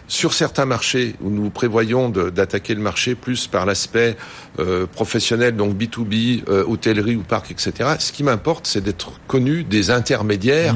Sur 0.09 0.33
certains 0.33 0.65
marchés 0.65 1.15
où 1.21 1.29
nous 1.29 1.51
prévoyons 1.51 2.09
d'attaquer 2.09 2.73
le 2.73 2.81
marché 2.81 3.13
plus 3.13 3.45
par 3.45 3.67
l'aspect 3.67 4.17
euh, 4.57 4.87
professionnel, 4.87 5.55
donc 5.55 5.77
B2B, 5.77 6.45
euh, 6.49 6.63
hôtellerie 6.65 7.15
ou 7.15 7.21
parc, 7.21 7.51
etc., 7.51 7.91
ce 7.99 8.11
qui 8.11 8.23
m'importe, 8.23 8.65
c'est 8.65 8.81
d'être 8.81 9.11
connu 9.27 9.63
des 9.63 9.91
intermédiaires 9.91 10.75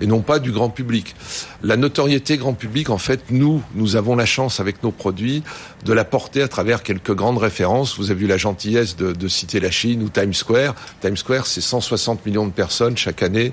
et 0.00 0.06
non 0.06 0.20
pas 0.20 0.38
du 0.38 0.50
grand 0.50 0.70
public. 0.70 1.14
La 1.62 1.76
notoriété 1.76 2.38
grand 2.38 2.54
public, 2.54 2.88
en 2.88 2.96
fait, 2.96 3.24
nous, 3.30 3.62
nous 3.74 3.96
avons 3.96 4.16
la 4.16 4.24
chance 4.24 4.60
avec 4.60 4.82
nos 4.82 4.92
produits 4.92 5.42
de 5.84 5.92
la 5.92 6.04
porter 6.04 6.40
à 6.40 6.48
travers 6.48 6.82
quelques 6.82 7.14
grandes 7.14 7.36
références. 7.36 7.98
Vous 7.98 8.10
avez 8.10 8.24
eu 8.24 8.28
la 8.28 8.38
gentillesse 8.38 8.96
de, 8.96 9.12
de 9.12 9.28
citer 9.28 9.60
la 9.60 9.70
Chine 9.70 10.02
ou 10.02 10.08
Times 10.08 10.32
Square. 10.32 10.74
Times 11.02 11.18
Square, 11.18 11.46
c'est 11.46 11.60
160 11.60 12.24
millions 12.24 12.46
de 12.46 12.52
personnes 12.52 12.96
chaque 12.96 13.22
année 13.22 13.52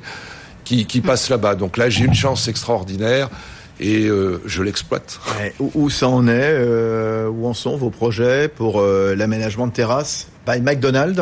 qui, 0.63 0.85
qui 0.85 1.01
passent 1.01 1.29
là-bas. 1.29 1.55
Donc 1.55 1.75
là, 1.75 1.89
j'ai 1.89 2.05
une 2.05 2.15
chance 2.15 2.47
extraordinaire 2.47 3.29
et 3.79 4.07
euh, 4.07 4.41
je 4.45 4.63
l'exploite. 4.63 5.19
Ouais, 5.39 5.53
où, 5.59 5.89
ça 5.89 6.07
en 6.07 6.27
est 6.27 6.31
euh, 6.33 7.27
Où 7.29 7.47
en 7.47 7.53
sont 7.53 7.77
vos 7.77 7.89
projets 7.89 8.47
pour 8.47 8.79
euh, 8.79 9.15
l'aménagement 9.15 9.67
de 9.67 9.73
terrasses 9.73 10.27
by 10.47 10.61
McDonald's? 10.61 11.21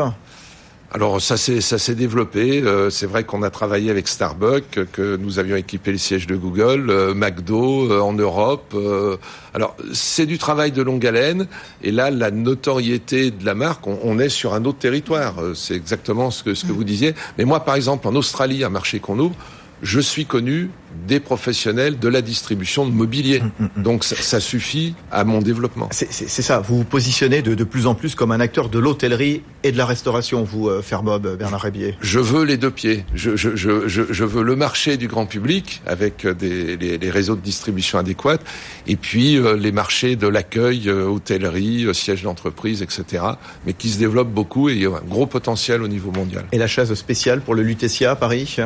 Alors 0.91 1.19
ça 1.19 1.35
s'est 1.35 1.59
ça 1.59 1.77
s'est 1.77 1.95
développé. 1.95 2.61
Euh, 2.61 2.89
c'est 2.89 3.07
vrai 3.07 3.25
qu'on 3.25 3.43
a 3.43 3.49
travaillé 3.49 3.89
avec 3.91 4.07
Starbucks, 4.07 4.85
que 4.93 5.17
nous 5.17 5.39
avions 5.39 5.57
équipé 5.57 5.91
les 5.91 5.97
sièges 5.97 6.25
de 6.25 6.37
Google, 6.37 6.89
euh, 6.89 7.13
McDo 7.13 7.91
euh, 7.91 7.99
en 7.99 8.13
Europe. 8.13 8.71
euh. 8.75 9.17
alors 9.53 9.75
c'est 9.91 10.25
du 10.25 10.37
travail 10.37 10.71
de 10.71 10.81
longue 10.81 11.05
haleine. 11.05 11.47
Et 11.83 11.91
là, 11.91 12.11
la 12.11 12.31
notoriété 12.31 13.31
de 13.31 13.45
la 13.45 13.55
marque, 13.55 13.85
on, 13.87 13.99
on 14.03 14.19
est 14.19 14.29
sur 14.29 14.53
un 14.53 14.63
autre 14.63 14.77
territoire. 14.79 15.41
Euh, 15.41 15.53
C'est 15.53 15.75
exactement 15.75 16.31
ce 16.31 16.43
que 16.43 16.53
ce 16.53 16.63
que 16.65 16.71
vous 16.71 16.85
disiez. 16.85 17.13
Mais 17.37 17.43
moi, 17.43 17.59
par 17.65 17.75
exemple, 17.75 18.07
en 18.07 18.15
Australie, 18.15 18.63
un 18.63 18.69
marché 18.69 18.99
qu'on 18.99 19.19
ouvre. 19.19 19.35
Je 19.81 19.99
suis 19.99 20.25
connu 20.25 20.69
des 21.07 21.19
professionnels 21.19 21.99
de 21.99 22.07
la 22.07 22.21
distribution 22.21 22.85
de 22.85 22.91
mobilier. 22.91 23.41
Donc 23.75 24.03
ça, 24.03 24.15
ça 24.15 24.39
suffit 24.39 24.95
à 25.11 25.23
mon 25.25 25.41
développement. 25.41 25.89
C'est 25.91 26.41
ça, 26.41 26.59
vous 26.59 26.77
vous 26.77 26.83
positionnez 26.83 27.41
de, 27.41 27.53
de 27.53 27.63
plus 27.63 27.85
en 27.85 27.95
plus 27.95 28.15
comme 28.15 28.31
un 28.31 28.39
acteur 28.39 28.69
de 28.69 28.79
l'hôtellerie 28.79 29.41
et 29.63 29.71
de 29.71 29.77
la 29.77 29.85
restauration, 29.85 30.43
vous, 30.43 30.69
euh, 30.69 30.81
Fermob, 30.81 31.37
Bernard 31.37 31.61
Rébier. 31.61 31.95
Je 32.01 32.19
veux 32.19 32.43
les 32.43 32.57
deux 32.57 32.71
pieds. 32.71 33.05
Je, 33.13 33.35
je, 33.35 33.55
je, 33.55 33.87
je, 33.87 34.03
je 34.09 34.23
veux 34.23 34.43
le 34.43 34.55
marché 34.55 34.97
du 34.97 35.07
grand 35.07 35.25
public 35.25 35.81
avec 35.85 36.25
des, 36.25 36.77
les, 36.77 36.97
les 36.97 37.09
réseaux 37.09 37.35
de 37.35 37.41
distribution 37.41 37.99
adéquats 37.99 38.39
et 38.87 38.95
puis 38.95 39.37
euh, 39.37 39.57
les 39.57 39.71
marchés 39.71 40.15
de 40.15 40.27
l'accueil, 40.27 40.87
euh, 40.87 41.05
hôtellerie, 41.05 41.85
euh, 41.85 41.93
siège 41.93 42.23
d'entreprise, 42.23 42.81
etc. 42.81 43.23
Mais 43.65 43.73
qui 43.73 43.89
se 43.89 43.99
développent 43.99 44.33
beaucoup 44.33 44.69
et 44.69 44.73
il 44.73 44.81
y 44.81 44.85
a 44.85 44.89
un 44.89 45.07
gros 45.07 45.25
potentiel 45.25 45.81
au 45.81 45.87
niveau 45.87 46.11
mondial. 46.11 46.45
Et 46.51 46.57
la 46.57 46.67
chaise 46.67 46.93
spéciale 46.93 47.41
pour 47.41 47.55
le 47.55 47.63
Lutetia 47.63 48.11
à 48.11 48.15
Paris 48.15 48.57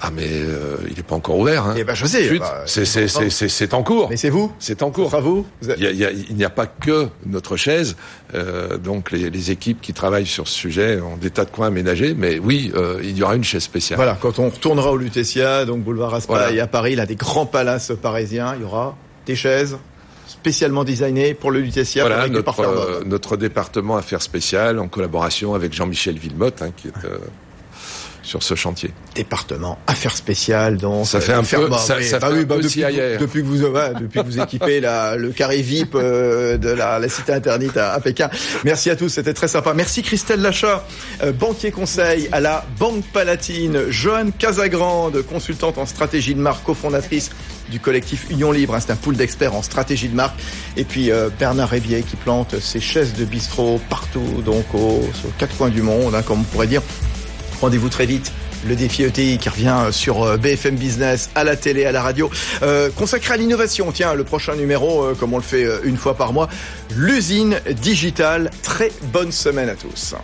Ah 0.00 0.10
mais 0.14 0.28
euh, 0.28 0.76
il 0.90 0.96
n'est 0.96 1.02
pas 1.02 1.14
encore 1.14 1.38
ouvert. 1.38 1.64
Hein. 1.66 1.74
Eh 1.78 1.84
ben, 1.84 1.94
je 1.94 2.04
sais, 2.04 2.38
bah, 2.38 2.64
c'est 2.66 3.72
en 3.74 3.82
cours. 3.82 4.08
Mais 4.10 4.16
c'est 4.18 4.28
vous 4.28 4.52
C'est 4.58 4.82
en 4.82 4.88
Ce 4.88 4.92
cours. 4.94 5.10
sera 5.10 5.20
vous 5.20 5.46
Vous 5.62 5.70
êtes- 5.70 5.76
Il 5.80 5.86
a- 5.86 5.90
il 5.90 6.04
a- 6.04 6.10
il 6.10 6.36
n'y 6.36 6.44
a 6.44 6.50
pas 6.50 6.66
que 6.66 7.08
notre 7.24 7.56
chaise, 7.56 7.96
euh, 8.34 8.76
donc 8.76 9.10
les, 9.10 9.30
les 9.30 9.50
équipes 9.50 9.80
qui 9.80 9.92
travaillent 9.94 10.26
sur 10.26 10.48
ce 10.48 10.54
sujet 10.54 11.00
ont 11.00 11.16
des 11.16 11.30
tas 11.30 11.44
de 11.46 11.50
coins 11.50 11.68
aménagés, 11.68 12.14
mais 12.14 12.38
oui, 12.38 12.72
euh, 12.74 13.00
il 13.02 13.16
y 13.16 13.22
aura 13.22 13.36
une 13.36 13.44
chaise 13.44 13.62
spéciale. 13.62 13.96
Voilà, 13.96 14.18
quand 14.20 14.38
on 14.38 14.50
retournera 14.50 14.92
au 14.92 14.96
Lutetia, 14.98 15.64
donc 15.64 15.82
boulevard 15.82 16.10
Raspail 16.10 16.36
Voilà. 16.36 16.52
et 16.52 16.60
à 16.60 16.66
Paris, 16.66 16.94
là, 16.94 17.06
des 17.06 17.16
grands 17.16 17.46
palaces 17.46 17.92
parisiens, 18.02 18.54
il 18.56 18.62
y 18.62 18.64
aura 18.64 18.96
des 19.24 19.34
chaises 19.36 19.78
spécialement 20.26 20.84
designées 20.84 21.34
pour 21.34 21.50
le 21.50 21.60
Lutetia, 21.60 22.02
Voilà 22.02 22.16
par 22.18 22.28
notre, 22.30 22.60
euh, 22.62 23.02
notre 23.06 23.36
département 23.36 23.96
affaires 23.96 24.22
spéciales 24.22 24.78
en 24.78 24.88
collaboration 24.88 25.54
avec 25.54 25.72
Jean-Michel 25.72 26.18
Villemotte 26.18 26.62
hein, 26.62 26.70
qui 26.76 26.88
est 26.88 27.04
euh, 27.04 27.18
sur 28.26 28.42
ce 28.42 28.54
chantier. 28.56 28.90
département 29.14 29.78
affaires 29.86 30.16
spéciales 30.16 30.76
donc 30.78 31.06
Ça 31.06 31.20
fait 31.20 31.32
un 31.32 31.42
peu- 31.42 31.70
ça- 31.78 31.96
oui. 31.98 32.04
ça 32.04 32.18
Bah 32.18 32.26
fait 32.28 32.32
oui, 32.34 32.40
un 32.40 32.44
bah 32.44 32.56
peu 32.56 32.62
depuis, 32.62 32.80
que- 32.82 33.18
depuis 33.18 33.42
que 33.42 33.46
vous 33.46 33.62
ouais, 33.64 33.92
depuis 34.00 34.20
que 34.20 34.26
vous 34.26 34.40
équipez 34.40 34.80
la, 34.80 35.16
le 35.16 35.30
carré 35.30 35.62
VIP 35.62 35.94
euh, 35.94 36.58
de 36.58 36.68
la, 36.70 36.98
la 36.98 37.08
cité 37.08 37.32
interdite 37.32 37.76
à, 37.76 37.92
à 37.92 38.00
Pékin. 38.00 38.28
Merci 38.64 38.90
à 38.90 38.96
tous, 38.96 39.08
c'était 39.08 39.32
très 39.32 39.48
sympa. 39.48 39.72
Merci 39.74 40.02
Christelle 40.02 40.40
Lachat, 40.42 40.84
euh, 41.22 41.32
banquier 41.32 41.70
conseil 41.70 42.28
à 42.32 42.40
la 42.40 42.66
Banque 42.78 43.04
Palatine, 43.12 43.82
Joanne 43.90 44.32
Casagrande, 44.32 45.22
consultante 45.22 45.78
en 45.78 45.86
stratégie 45.86 46.34
de 46.34 46.40
marque, 46.40 46.64
cofondatrice 46.64 47.30
du 47.70 47.80
collectif 47.80 48.26
Union 48.30 48.52
Libre, 48.52 48.74
hein, 48.74 48.80
c'est 48.80 48.92
un 48.92 48.96
pool 48.96 49.16
d'experts 49.16 49.54
en 49.54 49.62
stratégie 49.62 50.08
de 50.08 50.14
marque, 50.14 50.38
et 50.76 50.84
puis 50.84 51.10
euh, 51.10 51.28
Bernard 51.38 51.68
Rébier 51.70 52.02
qui 52.02 52.16
plante 52.16 52.60
ses 52.60 52.80
chaises 52.80 53.14
de 53.14 53.24
bistrot 53.24 53.80
partout, 53.88 54.42
donc 54.44 54.64
au, 54.74 55.02
sur 55.14 55.34
quatre 55.36 55.56
coins 55.56 55.68
du 55.70 55.82
monde, 55.82 56.14
hein, 56.14 56.22
comme 56.22 56.40
on 56.40 56.44
pourrait 56.44 56.66
dire. 56.68 56.82
Rendez-vous 57.60 57.88
très 57.88 58.06
vite. 58.06 58.32
Le 58.66 58.74
défi 58.74 59.04
ETI 59.04 59.38
qui 59.38 59.48
revient 59.48 59.88
sur 59.90 60.22
euh, 60.22 60.36
BFM 60.36 60.76
Business, 60.76 61.30
à 61.34 61.44
la 61.44 61.56
télé, 61.56 61.84
à 61.84 61.92
la 61.92 62.02
radio, 62.02 62.30
euh, 62.62 62.90
consacré 62.90 63.34
à 63.34 63.36
l'innovation. 63.36 63.92
Tiens, 63.92 64.14
le 64.14 64.24
prochain 64.24 64.56
numéro, 64.56 65.04
euh, 65.04 65.14
comme 65.14 65.34
on 65.34 65.38
le 65.38 65.42
fait 65.42 65.64
euh, 65.64 65.80
une 65.84 65.96
fois 65.96 66.14
par 66.14 66.32
mois, 66.32 66.48
l'usine 66.96 67.60
digitale. 67.80 68.50
Très 68.62 68.90
bonne 69.12 69.32
semaine 69.32 69.68
à 69.68 69.74
tous. 69.74 70.14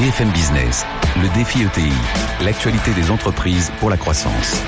BFM 0.00 0.30
Business, 0.30 0.86
le 1.20 1.28
défi 1.36 1.62
ETI, 1.62 1.92
l'actualité 2.44 2.92
des 2.92 3.10
entreprises 3.10 3.72
pour 3.80 3.90
la 3.90 3.96
croissance. 3.96 4.62